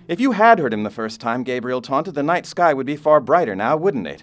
If 0.07 0.21
you 0.21 0.33
had 0.33 0.59
heard 0.59 0.75
him 0.75 0.83
the 0.83 0.91
first 0.91 1.19
time, 1.19 1.45
Gabriel 1.45 1.81
taunted, 1.81 2.15
the 2.15 2.23
night 2.23 2.45
sky 2.45 2.75
would 2.75 2.85
be 2.85 2.97
far 2.97 3.21
brighter 3.21 3.57
now, 3.57 3.75
wouldn't 3.79 4.07
it? 4.07 4.23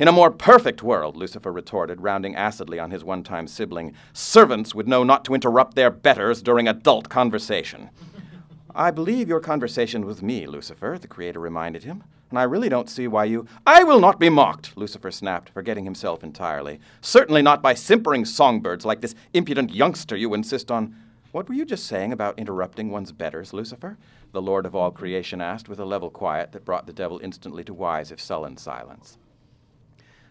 In 0.00 0.08
a 0.08 0.12
more 0.12 0.32
perfect 0.32 0.82
world, 0.82 1.16
Lucifer 1.16 1.52
retorted, 1.52 2.00
rounding 2.00 2.34
acidly 2.34 2.80
on 2.80 2.90
his 2.90 3.04
one 3.04 3.22
time 3.22 3.46
sibling, 3.46 3.94
servants 4.12 4.74
would 4.74 4.88
know 4.88 5.04
not 5.04 5.24
to 5.26 5.34
interrupt 5.34 5.76
their 5.76 5.92
betters 5.92 6.42
during 6.42 6.66
adult 6.66 7.08
conversation. 7.08 7.90
I 8.74 8.90
believe 8.90 9.28
your 9.28 9.40
conversation 9.40 10.04
with 10.04 10.24
me, 10.24 10.48
Lucifer, 10.48 10.98
the 11.00 11.06
Creator 11.06 11.38
reminded 11.38 11.84
him 11.84 12.02
and 12.30 12.38
I 12.38 12.42
really 12.42 12.68
don't 12.68 12.90
see 12.90 13.06
why 13.06 13.24
you. 13.24 13.46
I 13.66 13.84
will 13.84 14.00
not 14.00 14.18
be 14.18 14.28
mocked, 14.28 14.76
Lucifer 14.76 15.10
snapped, 15.10 15.50
forgetting 15.50 15.84
himself 15.84 16.24
entirely. 16.24 16.80
Certainly 17.00 17.42
not 17.42 17.62
by 17.62 17.74
simpering 17.74 18.24
songbirds 18.24 18.84
like 18.84 19.00
this 19.00 19.14
impudent 19.32 19.72
youngster 19.72 20.16
you 20.16 20.34
insist 20.34 20.70
on. 20.70 20.96
What 21.32 21.48
were 21.48 21.54
you 21.54 21.64
just 21.64 21.86
saying 21.86 22.12
about 22.12 22.38
interrupting 22.38 22.90
one's 22.90 23.12
betters, 23.12 23.52
Lucifer? 23.52 23.96
The 24.32 24.42
Lord 24.42 24.66
of 24.66 24.74
all 24.74 24.90
creation 24.90 25.40
asked 25.40 25.68
with 25.68 25.78
a 25.78 25.84
level 25.84 26.10
quiet 26.10 26.52
that 26.52 26.64
brought 26.64 26.86
the 26.86 26.92
devil 26.92 27.20
instantly 27.22 27.62
to 27.64 27.74
wise 27.74 28.10
if 28.10 28.20
sullen 28.20 28.56
silence. 28.56 29.18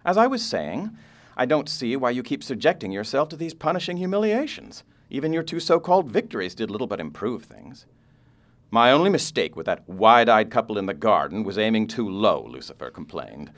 As 0.04 0.18
I 0.18 0.28
was 0.28 0.44
saying, 0.44 0.98
I 1.38 1.46
don't 1.46 1.70
see 1.70 1.96
why 1.96 2.12
you 2.12 2.24
keep 2.24 2.44
subjecting 2.44 2.92
yourself 2.92 3.30
to 3.30 3.36
these 3.36 3.54
punishing 3.54 3.98
humiliations. 3.98 4.84
Even 5.10 5.34
your 5.34 5.44
two 5.44 5.60
so 5.60 5.80
called 5.80 6.10
victories 6.10 6.56
did 6.56 6.72
little 6.72 6.88
but 6.88 7.00
improve 7.00 7.44
things. 7.44 7.86
My 8.76 8.92
only 8.92 9.10
mistake 9.10 9.56
with 9.56 9.68
that 9.68 9.88
wide 9.88 10.28
eyed 10.28 10.52
couple 10.52 10.78
in 10.78 10.86
the 10.86 10.94
garden 10.94 11.46
was 11.46 11.58
aiming 11.58 11.88
too 11.88 12.10
low, 12.10 12.46
Lucifer 12.46 12.92
complained. 12.92 13.50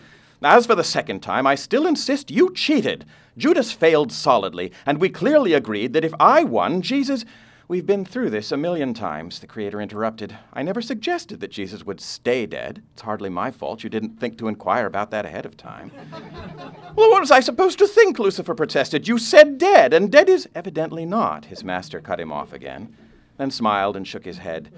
As 0.43 0.67
for 0.67 0.75
the 0.75 0.83
second 0.83 1.21
time, 1.21 1.47
I 1.47 1.55
still 1.55 1.88
insist 1.88 2.29
you 2.29 2.53
cheated. 2.53 3.03
Judas 3.36 3.71
failed 3.71 4.12
solidly, 4.12 4.71
and 4.86 5.01
we 5.01 5.09
clearly 5.09 5.53
agreed 5.53 5.93
that 5.93 6.05
if 6.05 6.13
I 6.19 6.43
won, 6.43 6.83
Jesus. 6.83 7.25
We've 7.67 7.83
been 7.88 8.05
through 8.05 8.29
this 8.29 8.51
a 8.51 8.57
million 8.57 8.93
times, 8.93 9.39
the 9.39 9.47
Creator 9.47 9.81
interrupted. 9.81 10.38
I 10.53 10.62
never 10.62 10.83
suggested 10.83 11.39
that 11.39 11.50
Jesus 11.50 11.83
would 11.83 12.00
stay 12.00 12.45
dead. 12.45 12.83
It's 12.93 13.01
hardly 13.01 13.31
my 13.31 13.50
fault 13.50 13.83
you 13.83 13.89
didn't 13.89 14.19
think 14.19 14.38
to 14.38 14.47
inquire 14.47 14.86
about 14.86 15.09
that 15.09 15.25
ahead 15.25 15.47
of 15.47 15.57
time. 15.57 15.91
well, 16.95 17.09
what 17.09 17.21
was 17.21 17.31
I 17.31 17.39
supposed 17.39 17.79
to 17.79 17.88
think? 17.88 18.19
Lucifer 18.19 18.53
protested. 18.53 19.07
You 19.07 19.17
said 19.17 19.57
dead, 19.57 19.95
and 19.95 20.12
dead 20.12 20.29
is 20.29 20.47
evidently 20.53 21.07
not. 21.07 21.45
His 21.45 21.63
master 21.63 22.01
cut 22.01 22.19
him 22.19 22.31
off 22.31 22.53
again, 22.53 22.95
then 23.38 23.50
smiled 23.50 23.97
and 23.97 24.07
shook 24.07 24.24
his 24.24 24.38
head. 24.38 24.69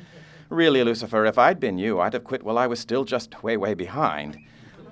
Really, 0.49 0.83
Lucifer, 0.83 1.25
if 1.25 1.37
I'd 1.37 1.59
been 1.59 1.77
you, 1.77 1.99
I'd 1.99 2.13
have 2.13 2.23
quit 2.23 2.41
while 2.41 2.57
I 2.57 2.65
was 2.65 2.79
still 2.79 3.05
just 3.05 3.43
way, 3.43 3.55
way 3.55 3.75
behind. 3.75 4.39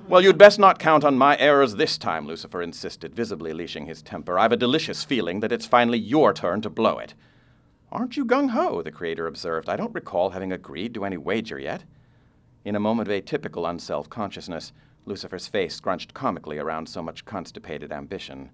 Well, 0.08 0.22
you'd 0.22 0.38
best 0.38 0.60
not 0.60 0.78
count 0.78 1.04
on 1.04 1.18
my 1.18 1.36
errors 1.38 1.76
this 1.76 1.98
time, 1.98 2.28
Lucifer 2.28 2.62
insisted, 2.62 3.16
visibly 3.16 3.54
leashing 3.54 3.88
his 3.88 4.04
temper. 4.04 4.38
I've 4.38 4.52
a 4.52 4.58
delicious 4.58 5.04
feeling 5.04 5.40
that 5.40 5.52
it's 5.52 5.66
finally 5.66 5.98
your 5.98 6.32
turn 6.32 6.62
to 6.62 6.70
blow 6.70 7.00
it. 7.00 7.16
Aren't 7.92 8.16
you 8.16 8.24
gung 8.24 8.52
ho? 8.52 8.84
the 8.84 8.92
Creator 8.92 9.26
observed. 9.26 9.68
I 9.68 9.78
don't 9.78 9.96
recall 9.96 10.30
having 10.30 10.52
agreed 10.52 10.94
to 10.94 11.06
any 11.06 11.18
wager 11.18 11.58
yet. 11.58 11.84
In 12.64 12.76
a 12.76 12.80
moment 12.80 13.10
of 13.10 13.24
atypical 13.24 13.68
unself 13.68 14.10
consciousness, 14.12 14.74
Lucifer's 15.06 15.48
face 15.48 15.76
scrunched 15.76 16.14
comically 16.14 16.60
around 16.60 16.88
so 16.88 17.02
much 17.02 17.26
constipated 17.26 17.92
ambition. 17.92 18.52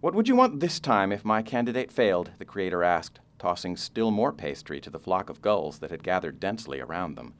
What 0.00 0.14
would 0.14 0.28
you 0.28 0.36
want 0.36 0.60
this 0.60 0.80
time 0.80 1.12
if 1.12 1.26
my 1.26 1.42
candidate 1.42 1.92
failed? 1.92 2.30
the 2.38 2.46
Creator 2.46 2.82
asked, 2.82 3.20
tossing 3.42 3.76
still 3.76 4.12
more 4.12 4.32
pastry 4.32 4.80
to 4.80 4.88
the 4.88 5.00
flock 5.00 5.28
of 5.28 5.42
gulls 5.42 5.80
that 5.80 5.90
had 5.90 6.04
gathered 6.04 6.38
densely 6.38 6.78
around 6.78 7.16
them. 7.16 7.34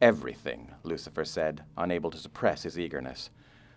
Everything, 0.00 0.70
Lucifer 0.84 1.26
said, 1.26 1.62
unable 1.76 2.10
to 2.10 2.16
suppress 2.16 2.62
his 2.62 2.78
eagerness. 2.78 3.28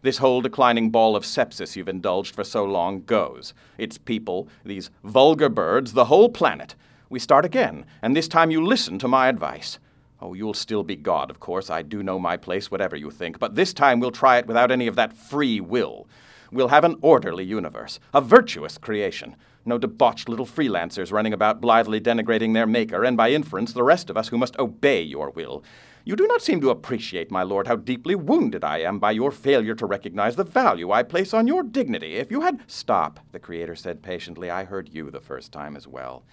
This 0.01 0.19
whole 0.19 0.39
declining 0.39 0.91
ball 0.91 1.13
of 1.13 1.25
sepsis 1.25 1.75
you've 1.75 1.89
indulged 1.89 2.33
for 2.33 2.45
so 2.45 2.63
long 2.63 3.03
goes. 3.03 3.53
It's 3.77 3.97
people, 3.97 4.47
these 4.63 4.89
vulgar 5.03 5.49
birds, 5.49 5.91
the 5.91 6.05
whole 6.05 6.29
planet. 6.29 6.73
We 7.09 7.19
start 7.19 7.43
again, 7.43 7.85
and 8.01 8.15
this 8.15 8.29
time 8.29 8.49
you 8.49 8.65
listen 8.65 8.97
to 8.99 9.09
my 9.09 9.27
advice. 9.27 9.77
Oh, 10.21 10.35
you'll 10.35 10.53
still 10.53 10.83
be 10.83 10.95
God, 10.95 11.29
of 11.29 11.41
course. 11.41 11.69
I 11.69 11.81
do 11.81 12.01
know 12.01 12.17
my 12.17 12.37
place, 12.37 12.71
whatever 12.71 12.95
you 12.95 13.11
think. 13.11 13.39
But 13.39 13.55
this 13.55 13.73
time 13.73 13.99
we'll 13.99 14.11
try 14.11 14.37
it 14.37 14.47
without 14.47 14.71
any 14.71 14.87
of 14.87 14.95
that 14.95 15.11
free 15.11 15.59
will. 15.59 16.07
We'll 16.55 16.69
have 16.69 16.85
an 16.85 16.95
orderly 17.01 17.43
universe, 17.43 17.99
a 18.13 18.21
virtuous 18.21 18.77
creation. 18.77 19.35
No 19.65 19.77
debauched 19.77 20.29
little 20.29 20.45
freelancers 20.45 21.11
running 21.11 21.33
about 21.33 21.59
blithely 21.59 21.99
denigrating 21.99 22.53
their 22.53 22.65
maker, 22.65 23.03
and 23.03 23.17
by 23.17 23.31
inference, 23.31 23.73
the 23.73 23.83
rest 23.83 24.09
of 24.09 24.15
us 24.15 24.29
who 24.29 24.37
must 24.37 24.57
obey 24.57 25.01
your 25.01 25.31
will. 25.31 25.65
You 26.05 26.15
do 26.15 26.25
not 26.27 26.41
seem 26.41 26.61
to 26.61 26.69
appreciate, 26.69 27.29
my 27.29 27.43
lord, 27.43 27.67
how 27.67 27.75
deeply 27.75 28.15
wounded 28.15 28.63
I 28.63 28.77
am 28.77 28.99
by 28.99 29.11
your 29.11 29.31
failure 29.31 29.75
to 29.75 29.85
recognize 29.85 30.37
the 30.37 30.45
value 30.45 30.91
I 30.91 31.03
place 31.03 31.33
on 31.33 31.45
your 31.45 31.61
dignity. 31.61 32.15
If 32.15 32.31
you 32.31 32.39
had. 32.39 32.61
Stop, 32.67 33.19
the 33.33 33.39
Creator 33.39 33.75
said 33.75 34.01
patiently. 34.01 34.49
I 34.49 34.63
heard 34.63 34.87
you 34.87 35.11
the 35.11 35.19
first 35.19 35.51
time 35.51 35.75
as 35.75 35.89
well. 35.89 36.23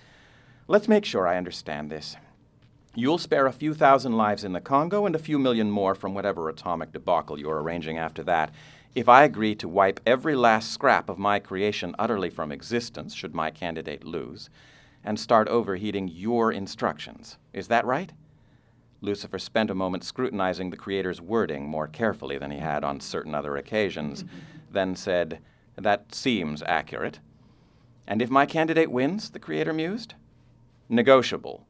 Let's 0.68 0.86
make 0.86 1.04
sure 1.04 1.26
I 1.26 1.36
understand 1.36 1.90
this. 1.90 2.14
You'll 2.94 3.18
spare 3.18 3.46
a 3.46 3.52
few 3.52 3.72
thousand 3.72 4.18
lives 4.18 4.44
in 4.44 4.52
the 4.52 4.60
Congo 4.60 5.06
and 5.06 5.16
a 5.16 5.18
few 5.18 5.38
million 5.38 5.70
more 5.70 5.94
from 5.94 6.14
whatever 6.14 6.48
atomic 6.48 6.92
debacle 6.92 7.40
you're 7.40 7.62
arranging 7.62 7.96
after 7.98 8.22
that. 8.24 8.52
If 8.94 9.08
I 9.08 9.24
agree 9.24 9.54
to 9.54 9.68
wipe 9.68 10.00
every 10.04 10.36
last 10.36 10.70
scrap 10.70 11.08
of 11.08 11.18
my 11.18 11.38
creation 11.38 11.94
utterly 11.98 12.28
from 12.28 12.52
existence, 12.52 13.14
should 13.14 13.34
my 13.34 13.50
candidate 13.50 14.04
lose, 14.04 14.50
and 15.02 15.18
start 15.18 15.48
overheating 15.48 16.08
your 16.08 16.52
instructions. 16.52 17.38
Is 17.54 17.68
that 17.68 17.86
right? 17.86 18.12
Lucifer 19.00 19.38
spent 19.38 19.70
a 19.70 19.74
moment 19.74 20.04
scrutinizing 20.04 20.68
the 20.68 20.76
Creator's 20.76 21.22
wording 21.22 21.66
more 21.66 21.88
carefully 21.88 22.36
than 22.36 22.50
he 22.50 22.58
had 22.58 22.84
on 22.84 23.00
certain 23.00 23.34
other 23.34 23.56
occasions, 23.56 24.24
mm-hmm. 24.24 24.38
then 24.70 24.94
said, 24.94 25.40
That 25.76 26.14
seems 26.14 26.62
accurate. 26.64 27.18
And 28.06 28.20
if 28.20 28.28
my 28.28 28.44
candidate 28.44 28.90
wins, 28.90 29.30
the 29.30 29.40
Creator 29.40 29.72
mused? 29.72 30.14
Negotiable. 30.90 31.66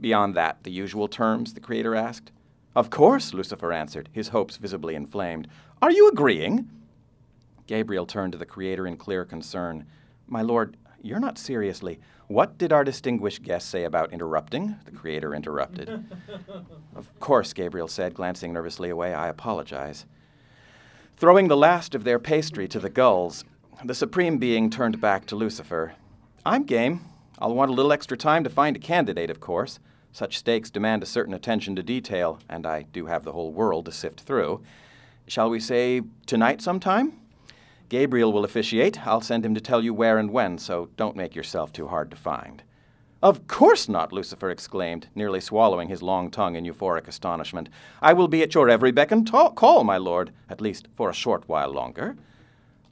Beyond 0.00 0.36
that, 0.36 0.62
the 0.62 0.70
usual 0.70 1.08
terms, 1.08 1.54
the 1.54 1.60
Creator 1.60 1.96
asked. 1.96 2.30
Of 2.74 2.88
course, 2.88 3.34
Lucifer 3.34 3.72
answered, 3.72 4.08
his 4.12 4.28
hopes 4.28 4.56
visibly 4.56 4.94
inflamed. 4.94 5.48
Are 5.82 5.90
you 5.90 6.08
agreeing? 6.08 6.70
Gabriel 7.66 8.06
turned 8.06 8.32
to 8.32 8.38
the 8.38 8.46
Creator 8.46 8.86
in 8.86 8.96
clear 8.96 9.24
concern. 9.24 9.86
My 10.26 10.42
lord, 10.42 10.76
you're 11.02 11.20
not 11.20 11.38
seriously. 11.38 12.00
What 12.28 12.56
did 12.56 12.72
our 12.72 12.84
distinguished 12.84 13.42
guest 13.42 13.68
say 13.68 13.84
about 13.84 14.12
interrupting? 14.12 14.76
The 14.86 14.90
Creator 14.90 15.34
interrupted. 15.34 16.04
of 16.96 17.20
course, 17.20 17.52
Gabriel 17.52 17.88
said, 17.88 18.14
glancing 18.14 18.54
nervously 18.54 18.88
away. 18.88 19.12
I 19.12 19.28
apologize. 19.28 20.06
Throwing 21.16 21.48
the 21.48 21.56
last 21.56 21.94
of 21.94 22.04
their 22.04 22.18
pastry 22.18 22.66
to 22.68 22.78
the 22.80 22.88
gulls, 22.88 23.44
the 23.84 23.94
Supreme 23.94 24.38
Being 24.38 24.70
turned 24.70 25.00
back 25.00 25.26
to 25.26 25.36
Lucifer. 25.36 25.94
I'm 26.46 26.64
game. 26.64 27.02
I'll 27.38 27.54
want 27.54 27.70
a 27.70 27.74
little 27.74 27.92
extra 27.92 28.16
time 28.16 28.44
to 28.44 28.50
find 28.50 28.76
a 28.76 28.80
candidate, 28.80 29.30
of 29.30 29.40
course. 29.40 29.78
Such 30.12 30.36
stakes 30.36 30.70
demand 30.70 31.02
a 31.02 31.06
certain 31.06 31.32
attention 31.32 31.74
to 31.76 31.82
detail, 31.82 32.38
and 32.48 32.66
I 32.66 32.82
do 32.82 33.06
have 33.06 33.24
the 33.24 33.32
whole 33.32 33.50
world 33.50 33.86
to 33.86 33.92
sift 33.92 34.20
through. 34.20 34.62
Shall 35.26 35.48
we 35.48 35.58
say 35.58 36.02
tonight 36.26 36.60
sometime? 36.60 37.14
Gabriel 37.88 38.32
will 38.32 38.44
officiate. 38.44 39.06
I'll 39.06 39.22
send 39.22 39.44
him 39.44 39.54
to 39.54 39.60
tell 39.60 39.82
you 39.82 39.94
where 39.94 40.18
and 40.18 40.30
when, 40.30 40.58
so 40.58 40.90
don't 40.96 41.16
make 41.16 41.34
yourself 41.34 41.72
too 41.72 41.88
hard 41.88 42.10
to 42.10 42.16
find. 42.16 42.62
Of 43.22 43.46
course 43.46 43.88
not, 43.88 44.12
Lucifer 44.12 44.50
exclaimed, 44.50 45.06
nearly 45.14 45.40
swallowing 45.40 45.88
his 45.88 46.02
long 46.02 46.30
tongue 46.30 46.56
in 46.56 46.64
euphoric 46.64 47.08
astonishment. 47.08 47.70
I 48.02 48.12
will 48.12 48.28
be 48.28 48.42
at 48.42 48.54
your 48.54 48.68
every 48.68 48.92
beck 48.92 49.12
and 49.12 49.26
ta- 49.26 49.50
call, 49.50 49.84
my 49.84 49.96
lord, 49.96 50.32
at 50.50 50.60
least 50.60 50.88
for 50.94 51.08
a 51.08 51.14
short 51.14 51.48
while 51.48 51.70
longer. 51.70 52.16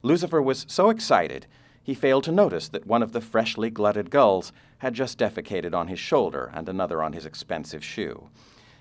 Lucifer 0.01 0.41
was 0.41 0.65
so 0.67 0.89
excited 0.89 1.45
he 1.83 1.93
failed 1.93 2.23
to 2.25 2.31
notice 2.31 2.69
that 2.69 2.85
one 2.85 3.01
of 3.01 3.11
the 3.11 3.21
freshly 3.21 3.69
glutted 3.69 4.09
gulls 4.11 4.51
had 4.79 4.93
just 4.93 5.17
defecated 5.17 5.73
on 5.73 5.87
his 5.87 5.99
shoulder 5.99 6.51
and 6.53 6.69
another 6.69 7.01
on 7.01 7.13
his 7.13 7.25
expensive 7.25 7.83
shoe. 7.83 8.29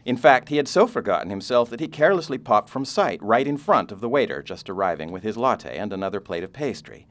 In 0.04 0.16
fact, 0.16 0.48
he 0.48 0.56
had 0.56 0.68
so 0.68 0.86
forgotten 0.86 1.30
himself 1.30 1.68
that 1.70 1.80
he 1.80 1.88
carelessly 1.88 2.38
popped 2.38 2.70
from 2.70 2.84
sight 2.84 3.22
right 3.22 3.46
in 3.46 3.56
front 3.56 3.92
of 3.92 4.00
the 4.00 4.08
waiter 4.08 4.42
just 4.42 4.70
arriving 4.70 5.12
with 5.12 5.22
his 5.22 5.36
latte 5.36 5.76
and 5.76 5.92
another 5.92 6.20
plate 6.20 6.44
of 6.44 6.52
pastry. 6.52 7.06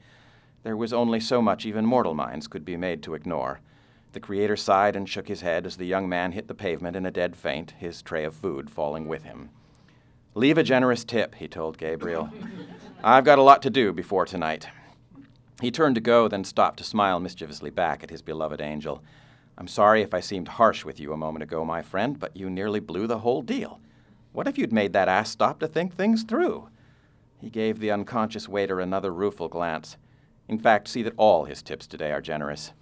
There 0.62 0.76
was 0.76 0.92
only 0.92 1.20
so 1.20 1.40
much 1.40 1.64
even 1.64 1.86
mortal 1.86 2.14
minds 2.14 2.48
could 2.48 2.64
be 2.64 2.76
made 2.76 3.02
to 3.04 3.14
ignore. 3.14 3.60
The 4.12 4.20
Creator 4.20 4.56
sighed 4.56 4.96
and 4.96 5.08
shook 5.08 5.28
his 5.28 5.40
head 5.40 5.66
as 5.66 5.76
the 5.76 5.86
young 5.86 6.08
man 6.08 6.32
hit 6.32 6.48
the 6.48 6.54
pavement 6.54 6.96
in 6.96 7.06
a 7.06 7.12
dead 7.12 7.36
faint, 7.36 7.74
his 7.78 8.02
tray 8.02 8.24
of 8.24 8.34
food 8.34 8.68
falling 8.68 9.06
with 9.06 9.22
him. 9.22 9.50
Leave 10.34 10.58
a 10.58 10.62
generous 10.64 11.04
tip, 11.04 11.36
he 11.36 11.46
told 11.46 11.78
Gabriel. 11.78 12.28
I've 13.04 13.24
got 13.24 13.38
a 13.38 13.42
lot 13.42 13.62
to 13.62 13.70
do 13.70 13.92
before 13.92 14.26
tonight. 14.26 14.66
He 15.60 15.70
turned 15.70 15.94
to 15.96 16.00
go, 16.00 16.26
then 16.26 16.44
stopped 16.44 16.78
to 16.78 16.84
smile 16.84 17.20
mischievously 17.20 17.70
back 17.70 18.02
at 18.02 18.10
his 18.10 18.22
beloved 18.22 18.60
angel. 18.60 19.02
I'm 19.58 19.68
sorry 19.68 20.00
if 20.00 20.14
I 20.14 20.20
seemed 20.20 20.48
harsh 20.48 20.84
with 20.84 20.98
you 20.98 21.12
a 21.12 21.18
moment 21.18 21.42
ago, 21.42 21.64
my 21.64 21.82
friend, 21.82 22.18
but 22.18 22.34
you 22.36 22.48
nearly 22.48 22.80
blew 22.80 23.06
the 23.06 23.18
whole 23.18 23.42
deal. 23.42 23.78
What 24.32 24.48
if 24.48 24.56
you'd 24.56 24.72
made 24.72 24.94
that 24.94 25.08
ass 25.08 25.30
stop 25.30 25.60
to 25.60 25.68
think 25.68 25.94
things 25.94 26.22
through? 26.22 26.68
He 27.38 27.50
gave 27.50 27.78
the 27.78 27.90
unconscious 27.90 28.48
waiter 28.48 28.80
another 28.80 29.12
rueful 29.12 29.48
glance. 29.48 29.96
In 30.48 30.58
fact, 30.58 30.88
see 30.88 31.02
that 31.02 31.14
all 31.16 31.44
his 31.44 31.62
tips 31.62 31.86
today 31.86 32.10
are 32.12 32.22
generous. 32.22 32.72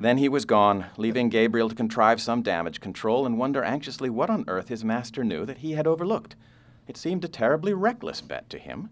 Then 0.00 0.18
he 0.18 0.28
was 0.28 0.44
gone, 0.44 0.86
leaving 0.96 1.28
Gabriel 1.28 1.68
to 1.68 1.74
contrive 1.74 2.20
some 2.20 2.42
damage 2.42 2.80
control 2.80 3.26
and 3.26 3.38
wonder 3.38 3.62
anxiously 3.62 4.10
what 4.10 4.30
on 4.30 4.44
earth 4.48 4.68
his 4.68 4.84
master 4.84 5.24
knew 5.24 5.44
that 5.46 5.58
he 5.58 5.72
had 5.72 5.86
overlooked. 5.86 6.36
It 6.86 6.96
seemed 6.96 7.24
a 7.24 7.28
terribly 7.28 7.74
reckless 7.74 8.20
bet 8.20 8.48
to 8.50 8.58
him. 8.58 8.90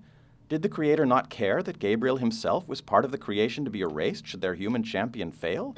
Did 0.54 0.62
the 0.62 0.68
Creator 0.68 1.04
not 1.04 1.30
care 1.30 1.64
that 1.64 1.80
Gabriel 1.80 2.18
himself 2.18 2.68
was 2.68 2.80
part 2.80 3.04
of 3.04 3.10
the 3.10 3.18
creation 3.18 3.64
to 3.64 3.72
be 3.72 3.80
erased 3.80 4.24
should 4.24 4.40
their 4.40 4.54
human 4.54 4.84
champion 4.84 5.32
fail? 5.32 5.74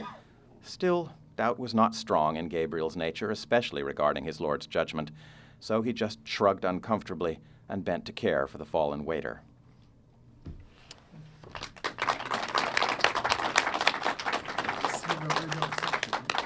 Still, 0.60 1.14
Doubt 1.34 1.58
was 1.58 1.72
not 1.72 1.94
strong 1.94 2.36
in 2.36 2.48
Gabriel's 2.48 2.94
nature, 2.94 3.30
especially 3.30 3.82
regarding 3.82 4.24
his 4.24 4.38
Lord's 4.38 4.66
judgment, 4.66 5.12
so 5.60 5.80
he 5.80 5.94
just 5.94 6.18
shrugged 6.28 6.66
uncomfortably 6.66 7.38
and 7.70 7.86
bent 7.86 8.04
to 8.04 8.12
care 8.12 8.46
for 8.46 8.58
the 8.58 8.66
fallen 8.66 9.06
waiter. 9.06 9.40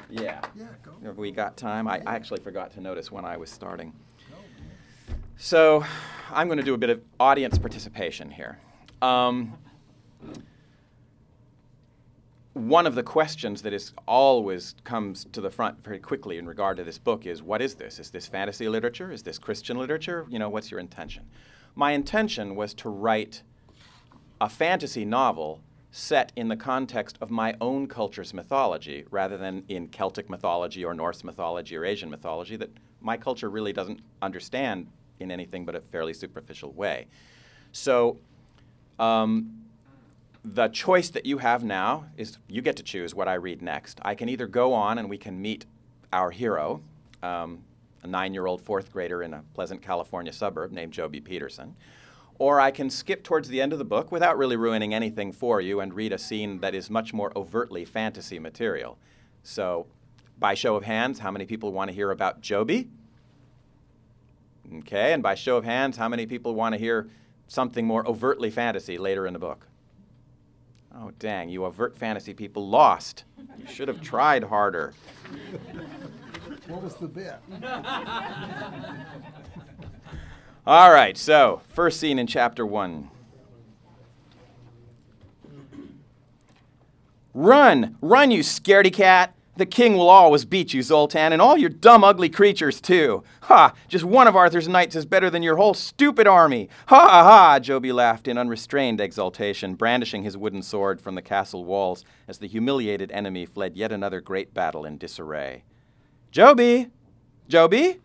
Yeah. 0.08 0.40
Yeah, 0.54 0.66
go. 0.84 0.92
Have 1.02 1.18
we 1.18 1.32
got 1.32 1.56
time? 1.56 1.88
I, 1.88 2.00
I 2.06 2.14
actually 2.14 2.42
forgot 2.42 2.70
to 2.74 2.80
notice 2.80 3.10
when 3.10 3.24
I 3.24 3.36
was 3.36 3.50
starting. 3.50 3.92
So 5.42 5.82
I'm 6.30 6.48
going 6.48 6.58
to 6.58 6.62
do 6.62 6.74
a 6.74 6.78
bit 6.78 6.90
of 6.90 7.00
audience 7.18 7.56
participation 7.56 8.30
here. 8.30 8.58
Um, 9.00 9.54
one 12.52 12.86
of 12.86 12.94
the 12.94 13.02
questions 13.02 13.62
that 13.62 13.72
is 13.72 13.94
always 14.06 14.74
comes 14.84 15.24
to 15.32 15.40
the 15.40 15.48
front 15.48 15.82
very 15.82 15.98
quickly 15.98 16.36
in 16.36 16.46
regard 16.46 16.76
to 16.76 16.84
this 16.84 16.98
book 16.98 17.24
is 17.24 17.42
what 17.42 17.62
is 17.62 17.74
this? 17.74 17.98
Is 17.98 18.10
this 18.10 18.26
fantasy 18.26 18.68
literature? 18.68 19.10
Is 19.10 19.22
this 19.22 19.38
Christian 19.38 19.78
literature? 19.78 20.26
You 20.28 20.38
know, 20.38 20.50
what's 20.50 20.70
your 20.70 20.78
intention? 20.78 21.24
My 21.74 21.92
intention 21.92 22.54
was 22.54 22.74
to 22.74 22.90
write 22.90 23.42
a 24.42 24.48
fantasy 24.50 25.06
novel 25.06 25.62
set 25.90 26.32
in 26.36 26.48
the 26.48 26.56
context 26.56 27.16
of 27.22 27.30
my 27.30 27.54
own 27.62 27.86
culture's 27.86 28.34
mythology 28.34 29.06
rather 29.10 29.38
than 29.38 29.64
in 29.68 29.88
Celtic 29.88 30.28
mythology 30.28 30.84
or 30.84 30.92
Norse 30.92 31.24
mythology 31.24 31.78
or 31.78 31.86
Asian 31.86 32.10
mythology 32.10 32.56
that 32.56 32.70
my 33.00 33.16
culture 33.16 33.48
really 33.48 33.72
doesn't 33.72 34.00
understand 34.20 34.86
in 35.20 35.30
anything 35.30 35.64
but 35.64 35.74
a 35.74 35.80
fairly 35.80 36.14
superficial 36.14 36.72
way. 36.72 37.06
So, 37.72 38.18
um, 38.98 39.60
the 40.44 40.68
choice 40.68 41.10
that 41.10 41.26
you 41.26 41.38
have 41.38 41.64
now 41.64 42.06
is 42.16 42.38
you 42.48 42.62
get 42.62 42.76
to 42.76 42.82
choose 42.82 43.14
what 43.14 43.28
I 43.28 43.34
read 43.34 43.60
next. 43.60 44.00
I 44.02 44.14
can 44.14 44.28
either 44.28 44.46
go 44.46 44.72
on 44.72 44.98
and 44.98 45.10
we 45.10 45.18
can 45.18 45.40
meet 45.40 45.66
our 46.12 46.30
hero, 46.30 46.82
um, 47.22 47.62
a 48.02 48.06
nine 48.06 48.32
year 48.32 48.46
old 48.46 48.62
fourth 48.62 48.90
grader 48.92 49.22
in 49.22 49.34
a 49.34 49.44
pleasant 49.54 49.82
California 49.82 50.32
suburb 50.32 50.72
named 50.72 50.92
Joby 50.92 51.20
Peterson, 51.20 51.76
or 52.38 52.58
I 52.58 52.70
can 52.70 52.88
skip 52.88 53.22
towards 53.22 53.48
the 53.48 53.60
end 53.60 53.72
of 53.74 53.78
the 53.78 53.84
book 53.84 54.10
without 54.10 54.38
really 54.38 54.56
ruining 54.56 54.94
anything 54.94 55.30
for 55.30 55.60
you 55.60 55.80
and 55.80 55.92
read 55.92 56.12
a 56.12 56.18
scene 56.18 56.60
that 56.60 56.74
is 56.74 56.88
much 56.88 57.12
more 57.12 57.32
overtly 57.36 57.84
fantasy 57.84 58.38
material. 58.38 58.98
So, 59.42 59.86
by 60.38 60.54
show 60.54 60.74
of 60.74 60.84
hands, 60.84 61.18
how 61.18 61.30
many 61.30 61.44
people 61.44 61.70
want 61.70 61.90
to 61.90 61.94
hear 61.94 62.10
about 62.10 62.40
Joby? 62.40 62.88
Okay, 64.78 65.12
and 65.12 65.22
by 65.22 65.34
show 65.34 65.56
of 65.56 65.64
hands, 65.64 65.96
how 65.96 66.08
many 66.08 66.26
people 66.26 66.54
want 66.54 66.74
to 66.74 66.78
hear 66.78 67.08
something 67.48 67.86
more 67.86 68.06
overtly 68.06 68.50
fantasy 68.50 68.98
later 68.98 69.26
in 69.26 69.32
the 69.32 69.38
book? 69.38 69.66
Oh, 70.94 71.10
dang, 71.18 71.48
you 71.48 71.64
overt 71.64 71.98
fantasy 71.98 72.34
people 72.34 72.68
lost. 72.68 73.24
You 73.58 73.66
should 73.66 73.88
have 73.88 74.00
tried 74.00 74.44
harder. 74.44 74.92
What 76.68 76.82
was 76.82 76.94
the 76.94 77.08
bet? 77.08 77.42
All 80.66 80.92
right, 80.92 81.16
so 81.16 81.62
first 81.68 81.98
scene 81.98 82.18
in 82.18 82.26
chapter 82.26 82.64
one. 82.64 83.10
Run, 87.34 87.96
run, 88.00 88.30
you 88.30 88.40
scaredy 88.40 88.92
cat. 88.92 89.34
The 89.60 89.66
king 89.66 89.98
will 89.98 90.08
always 90.08 90.46
beat 90.46 90.72
you, 90.72 90.82
Zoltan, 90.82 91.34
and 91.34 91.42
all 91.42 91.58
your 91.58 91.68
dumb, 91.68 92.02
ugly 92.02 92.30
creatures, 92.30 92.80
too. 92.80 93.22
Ha! 93.42 93.74
Just 93.88 94.06
one 94.06 94.26
of 94.26 94.34
Arthur's 94.34 94.68
knights 94.68 94.96
is 94.96 95.04
better 95.04 95.28
than 95.28 95.42
your 95.42 95.56
whole 95.56 95.74
stupid 95.74 96.26
army. 96.26 96.70
Ha 96.86 96.98
ha 96.98 97.22
ha! 97.22 97.58
Joby 97.58 97.92
laughed 97.92 98.26
in 98.26 98.38
unrestrained 98.38 99.02
exultation, 99.02 99.74
brandishing 99.74 100.22
his 100.22 100.34
wooden 100.34 100.62
sword 100.62 100.98
from 100.98 101.14
the 101.14 101.20
castle 101.20 101.66
walls 101.66 102.06
as 102.26 102.38
the 102.38 102.48
humiliated 102.48 103.12
enemy 103.12 103.44
fled 103.44 103.76
yet 103.76 103.92
another 103.92 104.22
great 104.22 104.54
battle 104.54 104.86
in 104.86 104.96
disarray. 104.96 105.62
Joby! 106.30 106.88
Joby! 107.46 108.00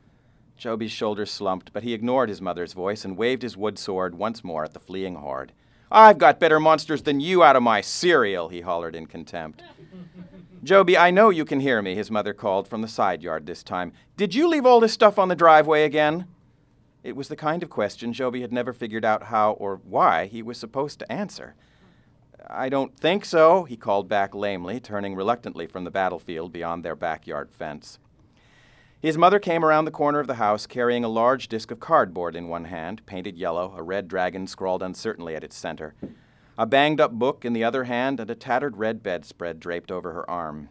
Joby's 0.57 0.91
shoulders 0.91 1.31
slumped, 1.31 1.71
but 1.71 1.83
he 1.83 1.93
ignored 1.93 2.27
his 2.27 2.41
mother's 2.41 2.73
voice 2.73 3.05
and 3.05 3.15
waved 3.15 3.43
his 3.43 3.55
wood 3.55 3.79
sword 3.79 4.15
once 4.15 4.43
more 4.43 4.65
at 4.65 4.73
the 4.73 4.79
fleeing 4.81 5.15
horde. 5.15 5.53
I've 5.91 6.17
got 6.17 6.39
better 6.39 6.59
monsters 6.59 7.03
than 7.03 7.19
you 7.19 7.43
out 7.43 7.55
of 7.55 7.63
my 7.63 7.81
cereal, 7.81 8.49
he 8.49 8.61
hollered 8.61 8.95
in 8.95 9.05
contempt. 9.05 9.61
Joby, 10.63 10.97
I 10.97 11.11
know 11.11 11.29
you 11.29 11.45
can 11.45 11.59
hear 11.59 11.81
me, 11.81 11.93
his 11.93 12.09
mother 12.09 12.33
called 12.33 12.67
from 12.67 12.81
the 12.81 12.87
side 12.87 13.21
yard 13.21 13.45
this 13.45 13.61
time. 13.61 13.93
Did 14.17 14.33
you 14.33 14.47
leave 14.47 14.65
all 14.65 14.79
this 14.79 14.93
stuff 14.93 15.19
on 15.19 15.27
the 15.27 15.35
driveway 15.35 15.83
again? 15.83 16.25
It 17.03 17.15
was 17.15 17.27
the 17.27 17.35
kind 17.35 17.61
of 17.61 17.69
question 17.69 18.13
Joby 18.13 18.41
had 18.41 18.51
never 18.51 18.73
figured 18.73 19.05
out 19.05 19.23
how 19.23 19.51
or 19.51 19.79
why 19.83 20.25
he 20.25 20.41
was 20.41 20.57
supposed 20.57 20.97
to 20.99 21.11
answer. 21.11 21.53
I 22.49 22.67
don't 22.67 22.97
think 22.97 23.25
so, 23.25 23.63
he 23.65 23.77
called 23.77 24.09
back 24.09 24.33
lamely, 24.33 24.79
turning 24.79 25.15
reluctantly 25.15 25.67
from 25.67 25.83
the 25.83 25.91
battlefield 25.91 26.51
beyond 26.51 26.83
their 26.83 26.95
backyard 26.95 27.51
fence. 27.51 27.99
His 29.05 29.19
mother 29.19 29.37
came 29.37 29.63
around 29.63 29.85
the 29.85 29.91
corner 29.91 30.19
of 30.19 30.25
the 30.25 30.33
house 30.33 30.65
carrying 30.65 31.03
a 31.03 31.07
large 31.07 31.47
disk 31.47 31.69
of 31.69 31.79
cardboard 31.79 32.35
in 32.35 32.47
one 32.47 32.65
hand, 32.65 33.05
painted 33.05 33.37
yellow, 33.37 33.71
a 33.77 33.83
red 33.83 34.07
dragon 34.07 34.47
scrawled 34.47 34.81
uncertainly 34.81 35.35
at 35.35 35.43
its 35.43 35.55
center 35.55 35.93
a 36.57 36.65
banged 36.65 36.99
up 36.99 37.11
book 37.11 37.45
in 37.45 37.53
the 37.53 37.63
other 37.63 37.83
hand, 37.83 38.19
and 38.19 38.31
a 38.31 38.33
tattered 38.33 38.77
red 38.77 39.03
bedspread 39.03 39.59
draped 39.59 39.91
over 39.91 40.13
her 40.13 40.27
arm. 40.27 40.69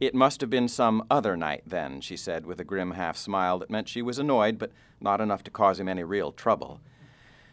It 0.00 0.14
must 0.14 0.40
have 0.40 0.48
been 0.48 0.68
some 0.68 1.04
other 1.10 1.36
night, 1.36 1.64
then, 1.66 2.00
she 2.00 2.16
said 2.16 2.46
with 2.46 2.58
a 2.60 2.64
grim 2.64 2.92
half 2.92 3.18
smile 3.18 3.58
that 3.58 3.68
meant 3.68 3.90
she 3.90 4.00
was 4.00 4.18
annoyed, 4.18 4.58
but 4.58 4.72
not 4.98 5.20
enough 5.20 5.44
to 5.44 5.50
cause 5.50 5.78
him 5.78 5.88
any 5.88 6.04
real 6.04 6.32
trouble. 6.32 6.80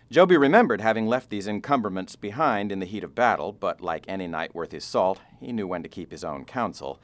Joby 0.09 0.37
remembered 0.37 0.79
having 0.79 1.05
left 1.05 1.29
these 1.29 1.49
encumberments 1.49 2.15
behind 2.15 2.71
in 2.71 2.79
the 2.79 2.85
heat 2.85 3.03
of 3.03 3.13
battle, 3.13 3.51
but 3.51 3.81
like 3.81 4.05
any 4.07 4.25
knight 4.25 4.55
worth 4.55 4.71
his 4.71 4.85
salt, 4.85 5.19
he 5.41 5.51
knew 5.51 5.67
when 5.67 5.83
to 5.83 5.89
keep 5.89 6.11
his 6.11 6.23
own 6.23 6.45
counsel. 6.45 7.01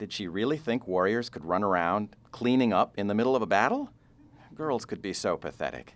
Did 0.00 0.14
she 0.14 0.28
really 0.28 0.56
think 0.56 0.88
warriors 0.88 1.28
could 1.28 1.44
run 1.44 1.62
around 1.62 2.16
cleaning 2.32 2.72
up 2.72 2.94
in 2.96 3.06
the 3.06 3.14
middle 3.14 3.36
of 3.36 3.42
a 3.42 3.46
battle? 3.46 3.90
Girls 4.54 4.86
could 4.86 5.02
be 5.02 5.12
so 5.12 5.36
pathetic. 5.36 5.94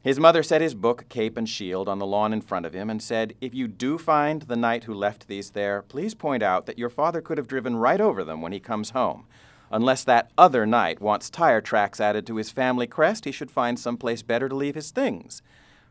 His 0.00 0.20
mother 0.20 0.44
set 0.44 0.60
his 0.60 0.76
book, 0.76 1.04
cape, 1.08 1.36
and 1.36 1.48
shield 1.48 1.88
on 1.88 1.98
the 1.98 2.06
lawn 2.06 2.32
in 2.32 2.40
front 2.40 2.64
of 2.64 2.74
him 2.74 2.88
and 2.88 3.02
said, 3.02 3.34
If 3.40 3.56
you 3.56 3.66
do 3.66 3.98
find 3.98 4.42
the 4.42 4.54
knight 4.54 4.84
who 4.84 4.94
left 4.94 5.26
these 5.26 5.50
there, 5.50 5.82
please 5.82 6.14
point 6.14 6.44
out 6.44 6.66
that 6.66 6.78
your 6.78 6.88
father 6.88 7.20
could 7.20 7.38
have 7.38 7.48
driven 7.48 7.74
right 7.74 8.00
over 8.00 8.22
them 8.22 8.40
when 8.40 8.52
he 8.52 8.60
comes 8.60 8.90
home. 8.90 9.26
Unless 9.72 10.04
that 10.04 10.30
other 10.38 10.64
knight 10.64 11.00
wants 11.00 11.28
tire 11.28 11.60
tracks 11.60 11.98
added 11.98 12.24
to 12.28 12.36
his 12.36 12.52
family 12.52 12.86
crest, 12.86 13.24
he 13.24 13.32
should 13.32 13.50
find 13.50 13.80
some 13.80 13.96
place 13.96 14.22
better 14.22 14.48
to 14.48 14.54
leave 14.54 14.76
his 14.76 14.92
things. 14.92 15.42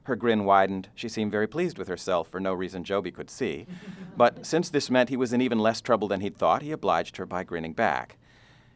Her 0.07 0.15
grin 0.15 0.45
widened. 0.45 0.87
She 0.95 1.09
seemed 1.09 1.33
very 1.33 1.47
pleased 1.47 1.77
with 1.77 1.89
herself 1.89 2.29
for 2.29 2.39
no 2.39 2.53
reason 2.53 2.85
Joby 2.85 3.11
could 3.11 3.29
see. 3.29 3.67
but 4.17 4.45
since 4.45 4.69
this 4.69 4.89
meant 4.89 5.09
he 5.09 5.17
was 5.17 5.33
in 5.33 5.41
even 5.41 5.59
less 5.59 5.81
trouble 5.81 6.07
than 6.07 6.21
he'd 6.21 6.37
thought, 6.37 6.61
he 6.61 6.71
obliged 6.71 7.17
her 7.17 7.25
by 7.25 7.43
grinning 7.43 7.73
back. 7.73 8.17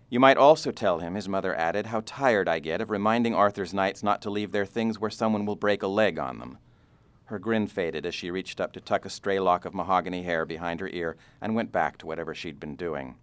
You 0.10 0.20
might 0.20 0.36
also 0.36 0.72
tell 0.72 1.00
him, 1.00 1.16
his 1.16 1.30
mother 1.30 1.56
added, 1.56 1.86
how 1.86 2.02
tired 2.06 2.50
I 2.50 2.60
get 2.60 2.82
of 2.82 2.90
reminding 2.90 3.34
Arthur's 3.34 3.74
knights 3.74 4.04
not 4.04 4.22
to 4.24 4.30
leave 4.30 4.52
their 4.52 4.66
things 4.66 5.00
where 5.00 5.10
someone 5.10 5.46
will 5.46 5.56
break 5.56 5.84
a 5.84 5.88
leg 5.88 6.20
on 6.20 6.40
them. 6.40 6.58
Her 7.28 7.40
grin 7.40 7.66
faded 7.66 8.06
as 8.06 8.14
she 8.14 8.30
reached 8.30 8.60
up 8.60 8.74
to 8.74 8.82
tuck 8.82 9.06
a 9.06 9.10
stray 9.10 9.40
lock 9.40 9.64
of 9.64 9.74
mahogany 9.74 10.24
hair 10.24 10.46
behind 10.46 10.82
her 10.82 10.90
ear 10.90 11.16
and 11.40 11.56
went 11.56 11.72
back 11.72 11.98
to 12.00 12.08
whatever 12.08 12.36
she'd 12.36 12.60
been 12.60 12.76
doing. 12.76 13.16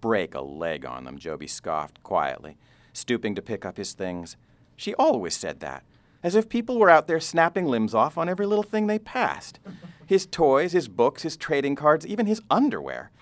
Break 0.00 0.34
a 0.34 0.40
leg 0.40 0.84
on 0.84 1.04
them, 1.04 1.16
Joby 1.16 1.46
scoffed 1.46 2.02
quietly, 2.02 2.56
stooping 2.92 3.36
to 3.36 3.40
pick 3.40 3.64
up 3.64 3.76
his 3.76 3.92
things. 3.92 4.36
She 4.74 4.96
always 4.96 5.34
said 5.34 5.60
that, 5.60 5.84
as 6.22 6.34
if 6.34 6.48
people 6.48 6.78
were 6.78 6.90
out 6.90 7.06
there 7.06 7.20
snapping 7.20 7.66
limbs 7.66 7.94
off 7.94 8.18
on 8.18 8.28
every 8.28 8.46
little 8.46 8.62
thing 8.62 8.86
they 8.86 8.98
passed 8.98 9.58
his 10.06 10.26
toys, 10.26 10.72
his 10.72 10.88
books, 10.88 11.22
his 11.22 11.36
trading 11.36 11.76
cards, 11.76 12.04
even 12.04 12.26
his 12.26 12.42
underwear. 12.50 13.12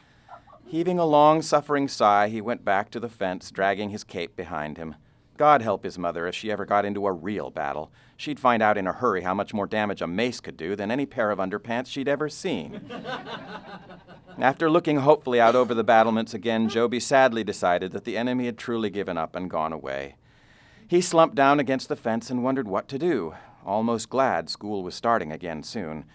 Heaving 0.67 0.99
a 0.99 1.05
long, 1.05 1.43
suffering 1.43 1.87
sigh, 1.87 2.29
he 2.29 2.41
went 2.41 2.65
back 2.65 2.91
to 2.91 2.99
the 2.99 3.11
fence, 3.11 3.51
dragging 3.51 3.91
his 3.91 4.05
cape 4.05 4.35
behind 4.37 4.79
him. 4.79 4.95
God 5.39 5.63
help 5.63 5.85
his 5.85 5.99
mother 5.99 6.27
if 6.27 6.35
she 6.35 6.51
ever 6.51 6.65
got 6.65 6.85
into 6.85 7.07
a 7.07 7.13
real 7.13 7.51
battle. 7.51 7.93
She'd 8.17 8.41
find 8.41 8.63
out 8.63 8.77
in 8.77 8.87
a 8.87 8.93
hurry 8.93 9.23
how 9.23 9.35
much 9.35 9.55
more 9.55 9.67
damage 9.67 10.03
a 10.03 10.07
mace 10.07 10.41
could 10.41 10.57
do 10.57 10.75
than 10.75 10.91
any 10.91 11.07
pair 11.07 11.31
of 11.31 11.39
underpants 11.39 11.87
she'd 11.87 12.09
ever 12.09 12.29
seen. 12.29 12.91
After 14.39 14.71
looking 14.71 14.99
hopefully 14.99 15.41
out 15.41 15.55
over 15.55 15.75
the 15.75 15.85
battlements 15.85 16.35
again, 16.35 16.69
Joby 16.69 17.01
sadly 17.01 17.45
decided 17.45 17.93
that 17.93 18.05
the 18.05 18.17
enemy 18.17 18.47
had 18.47 18.59
truly 18.59 18.91
given 18.91 19.17
up 19.17 19.35
and 19.35 19.49
gone 19.49 19.73
away. 19.73 20.17
He 20.88 21.03
slumped 21.03 21.35
down 21.35 21.61
against 21.61 21.90
the 21.90 21.96
fence 21.96 22.31
and 22.31 22.42
wondered 22.42 22.66
what 22.66 22.88
to 22.88 22.98
do, 22.98 23.35
almost 23.62 24.09
glad 24.09 24.48
school 24.48 24.83
was 24.83 24.94
starting 24.94 25.31
again 25.31 25.62
soon. 25.62 26.07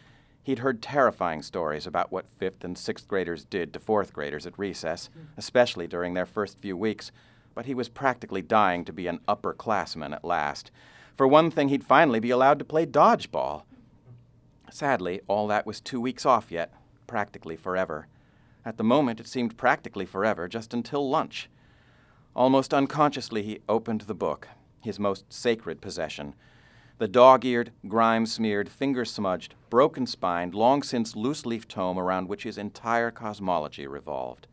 He'd 0.41 0.59
heard 0.59 0.81
terrifying 0.81 1.43
stories 1.43 1.85
about 1.85 2.11
what 2.11 2.25
fifth 2.39 2.63
and 2.63 2.75
sixth 2.75 3.07
graders 3.07 3.45
did 3.45 3.71
to 3.73 3.79
fourth 3.79 4.13
graders 4.13 4.47
at 4.47 4.57
recess, 4.57 5.11
especially 5.37 5.85
during 5.85 6.15
their 6.15 6.25
first 6.25 6.57
few 6.57 6.75
weeks, 6.75 7.11
but 7.53 7.67
he 7.67 7.75
was 7.75 7.87
practically 7.87 8.41
dying 8.41 8.83
to 8.85 8.91
be 8.91 9.05
an 9.05 9.19
upperclassman 9.27 10.11
at 10.11 10.25
last. 10.25 10.71
For 11.15 11.27
one 11.27 11.51
thing, 11.51 11.69
he'd 11.69 11.83
finally 11.83 12.19
be 12.19 12.31
allowed 12.31 12.57
to 12.57 12.65
play 12.65 12.87
dodgeball. 12.87 13.65
Sadly, 14.71 15.21
all 15.27 15.45
that 15.49 15.67
was 15.67 15.81
two 15.81 16.01
weeks 16.01 16.25
off 16.25 16.51
yet, 16.51 16.73
practically 17.05 17.55
forever. 17.55 18.07
At 18.65 18.77
the 18.77 18.83
moment, 18.83 19.19
it 19.19 19.27
seemed 19.27 19.55
practically 19.55 20.07
forever, 20.07 20.47
just 20.47 20.73
until 20.73 21.07
lunch. 21.07 21.47
Almost 22.35 22.73
unconsciously, 22.73 23.43
he 23.43 23.59
opened 23.69 24.01
the 24.01 24.15
book, 24.15 24.47
his 24.83 24.99
most 24.99 25.31
sacred 25.31 25.81
possession 25.81 26.35
the 26.99 27.07
dog 27.07 27.43
eared, 27.43 27.71
grime 27.87 28.25
smeared, 28.25 28.69
finger 28.69 29.03
smudged, 29.03 29.55
broken 29.69 30.05
spined, 30.05 30.53
long 30.53 30.83
since 30.83 31.15
loose 31.15 31.45
leaf 31.45 31.67
tome 31.67 31.97
around 31.97 32.29
which 32.29 32.43
his 32.43 32.57
entire 32.57 33.09
cosmology 33.09 33.87
revolved. 33.87 34.47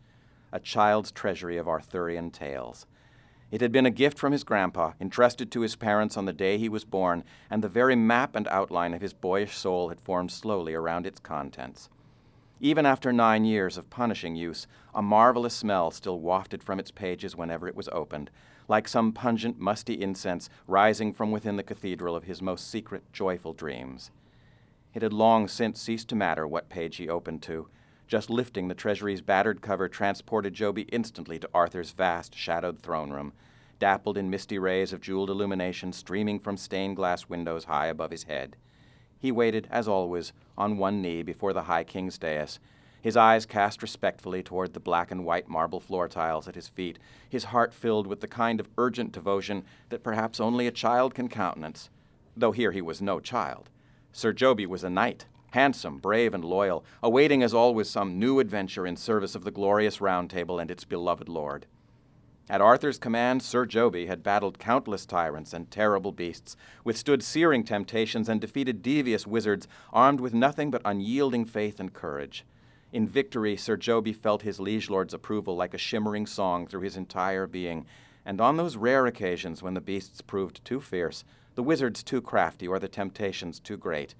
A 0.50 0.58
child's 0.58 1.12
treasury 1.12 1.58
of 1.58 1.68
Arthurian 1.68 2.30
tales. 2.30 2.86
It 3.50 3.60
had 3.60 3.72
been 3.72 3.84
a 3.84 3.90
gift 3.90 4.18
from 4.18 4.32
his 4.32 4.42
grandpa, 4.42 4.94
entrusted 5.00 5.52
to 5.52 5.60
his 5.60 5.76
parents 5.76 6.16
on 6.16 6.24
the 6.24 6.32
day 6.32 6.56
he 6.56 6.68
was 6.68 6.84
born, 6.84 7.24
and 7.50 7.62
the 7.62 7.68
very 7.68 7.94
map 7.94 8.34
and 8.34 8.48
outline 8.48 8.94
of 8.94 9.02
his 9.02 9.12
boyish 9.12 9.56
soul 9.56 9.90
had 9.90 10.00
formed 10.00 10.32
slowly 10.32 10.72
around 10.72 11.06
its 11.06 11.20
contents. 11.20 11.90
Even 12.58 12.86
after 12.86 13.12
nine 13.12 13.44
years 13.44 13.76
of 13.76 13.90
punishing 13.90 14.34
use, 14.34 14.66
a 14.94 15.02
marvelous 15.02 15.54
smell 15.54 15.90
still 15.90 16.18
wafted 16.18 16.62
from 16.62 16.80
its 16.80 16.90
pages 16.90 17.36
whenever 17.36 17.68
it 17.68 17.76
was 17.76 17.88
opened, 17.92 18.30
like 18.70 18.86
some 18.86 19.10
pungent, 19.10 19.58
musty 19.58 20.00
incense 20.00 20.48
rising 20.68 21.12
from 21.12 21.32
within 21.32 21.56
the 21.56 21.62
cathedral 21.62 22.14
of 22.14 22.22
his 22.22 22.40
most 22.40 22.70
secret, 22.70 23.02
joyful 23.12 23.52
dreams. 23.52 24.12
It 24.94 25.02
had 25.02 25.12
long 25.12 25.48
since 25.48 25.82
ceased 25.82 26.08
to 26.10 26.14
matter 26.14 26.46
what 26.46 26.68
page 26.68 26.96
he 26.96 27.08
opened 27.08 27.42
to. 27.42 27.66
Just 28.06 28.30
lifting 28.30 28.68
the 28.68 28.74
treasury's 28.74 29.22
battered 29.22 29.60
cover 29.60 29.88
transported 29.88 30.54
Joby 30.54 30.82
instantly 30.82 31.36
to 31.40 31.50
Arthur's 31.52 31.90
vast, 31.90 32.32
shadowed 32.32 32.78
throne 32.78 33.10
room, 33.10 33.32
dappled 33.80 34.16
in 34.16 34.30
misty 34.30 34.56
rays 34.56 34.92
of 34.92 35.00
jeweled 35.00 35.30
illumination 35.30 35.92
streaming 35.92 36.38
from 36.38 36.56
stained 36.56 36.94
glass 36.94 37.28
windows 37.28 37.64
high 37.64 37.88
above 37.88 38.12
his 38.12 38.22
head. 38.24 38.54
He 39.18 39.32
waited, 39.32 39.66
as 39.72 39.88
always, 39.88 40.32
on 40.56 40.78
one 40.78 41.02
knee 41.02 41.24
before 41.24 41.52
the 41.52 41.64
High 41.64 41.84
King's 41.84 42.18
dais, 42.18 42.60
his 43.00 43.16
eyes 43.16 43.46
cast 43.46 43.82
respectfully 43.82 44.42
toward 44.42 44.72
the 44.72 44.80
black 44.80 45.10
and 45.10 45.24
white 45.24 45.48
marble 45.48 45.80
floor 45.80 46.08
tiles 46.08 46.46
at 46.46 46.54
his 46.54 46.68
feet, 46.68 46.98
his 47.28 47.44
heart 47.44 47.72
filled 47.72 48.06
with 48.06 48.20
the 48.20 48.28
kind 48.28 48.60
of 48.60 48.68
urgent 48.76 49.12
devotion 49.12 49.64
that 49.88 50.02
perhaps 50.02 50.40
only 50.40 50.66
a 50.66 50.72
child 50.72 51.14
can 51.14 51.28
countenance, 51.28 51.90
though 52.36 52.52
here 52.52 52.72
he 52.72 52.82
was 52.82 53.00
no 53.00 53.20
child. 53.20 53.70
Sir 54.12 54.32
Joby 54.32 54.66
was 54.66 54.84
a 54.84 54.90
knight, 54.90 55.26
handsome, 55.52 55.98
brave, 55.98 56.34
and 56.34 56.44
loyal, 56.44 56.84
awaiting 57.02 57.42
as 57.42 57.54
always 57.54 57.88
some 57.88 58.18
new 58.18 58.38
adventure 58.38 58.86
in 58.86 58.96
service 58.96 59.34
of 59.34 59.44
the 59.44 59.50
glorious 59.50 60.00
Round 60.00 60.30
Table 60.30 60.58
and 60.58 60.70
its 60.70 60.84
beloved 60.84 61.28
lord. 61.28 61.66
At 62.48 62.60
Arthur's 62.60 62.98
command, 62.98 63.44
Sir 63.44 63.64
Joby 63.64 64.06
had 64.06 64.24
battled 64.24 64.58
countless 64.58 65.06
tyrants 65.06 65.52
and 65.52 65.70
terrible 65.70 66.10
beasts, 66.10 66.56
withstood 66.82 67.22
searing 67.22 67.62
temptations, 67.62 68.28
and 68.28 68.40
defeated 68.40 68.82
devious 68.82 69.24
wizards, 69.24 69.68
armed 69.92 70.20
with 70.20 70.34
nothing 70.34 70.68
but 70.68 70.82
unyielding 70.84 71.44
faith 71.44 71.78
and 71.78 71.92
courage. 71.92 72.44
In 72.92 73.06
victory, 73.06 73.56
Sir 73.56 73.76
Joby 73.76 74.12
felt 74.12 74.42
his 74.42 74.58
liege 74.58 74.90
lord's 74.90 75.14
approval 75.14 75.54
like 75.54 75.74
a 75.74 75.78
shimmering 75.78 76.26
song 76.26 76.66
through 76.66 76.80
his 76.80 76.96
entire 76.96 77.46
being, 77.46 77.86
and 78.24 78.40
on 78.40 78.56
those 78.56 78.76
rare 78.76 79.06
occasions 79.06 79.62
when 79.62 79.74
the 79.74 79.80
beasts 79.80 80.20
proved 80.20 80.64
too 80.64 80.80
fierce, 80.80 81.24
the 81.54 81.62
wizards 81.62 82.02
too 82.02 82.20
crafty, 82.20 82.66
or 82.66 82.80
the 82.80 82.88
temptations 82.88 83.60
too 83.60 83.76
great, 83.76 84.14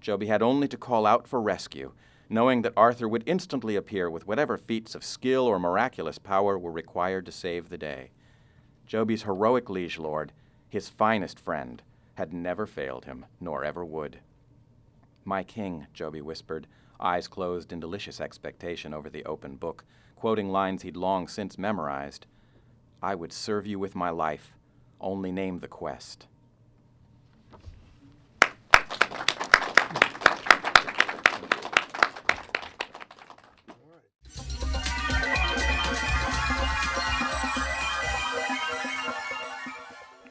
Joby 0.00 0.26
had 0.26 0.42
only 0.42 0.66
to 0.68 0.76
call 0.76 1.06
out 1.06 1.28
for 1.28 1.40
rescue, 1.40 1.92
knowing 2.28 2.62
that 2.62 2.72
Arthur 2.76 3.08
would 3.08 3.22
instantly 3.26 3.76
appear 3.76 4.10
with 4.10 4.26
whatever 4.26 4.58
feats 4.58 4.94
of 4.96 5.04
skill 5.04 5.46
or 5.46 5.58
miraculous 5.58 6.18
power 6.18 6.58
were 6.58 6.72
required 6.72 7.26
to 7.26 7.32
save 7.32 7.68
the 7.68 7.78
day. 7.78 8.10
Joby's 8.86 9.22
heroic 9.22 9.70
liege 9.70 9.98
lord, 9.98 10.32
his 10.68 10.88
finest 10.88 11.38
friend, 11.38 11.82
had 12.14 12.32
never 12.32 12.66
failed 12.66 13.04
him, 13.04 13.26
nor 13.40 13.64
ever 13.64 13.84
would. 13.84 14.18
My 15.28 15.42
king, 15.42 15.88
Joby 15.92 16.20
whispered, 16.20 16.68
eyes 17.00 17.26
closed 17.26 17.72
in 17.72 17.80
delicious 17.80 18.20
expectation 18.20 18.94
over 18.94 19.10
the 19.10 19.24
open 19.24 19.56
book, 19.56 19.84
quoting 20.14 20.50
lines 20.50 20.82
he'd 20.82 20.96
long 20.96 21.26
since 21.26 21.58
memorized. 21.58 22.26
I 23.02 23.16
would 23.16 23.32
serve 23.32 23.66
you 23.66 23.80
with 23.80 23.96
my 23.96 24.10
life. 24.10 24.52
Only 25.00 25.32
name 25.32 25.58
the 25.58 25.66
quest. 25.66 26.28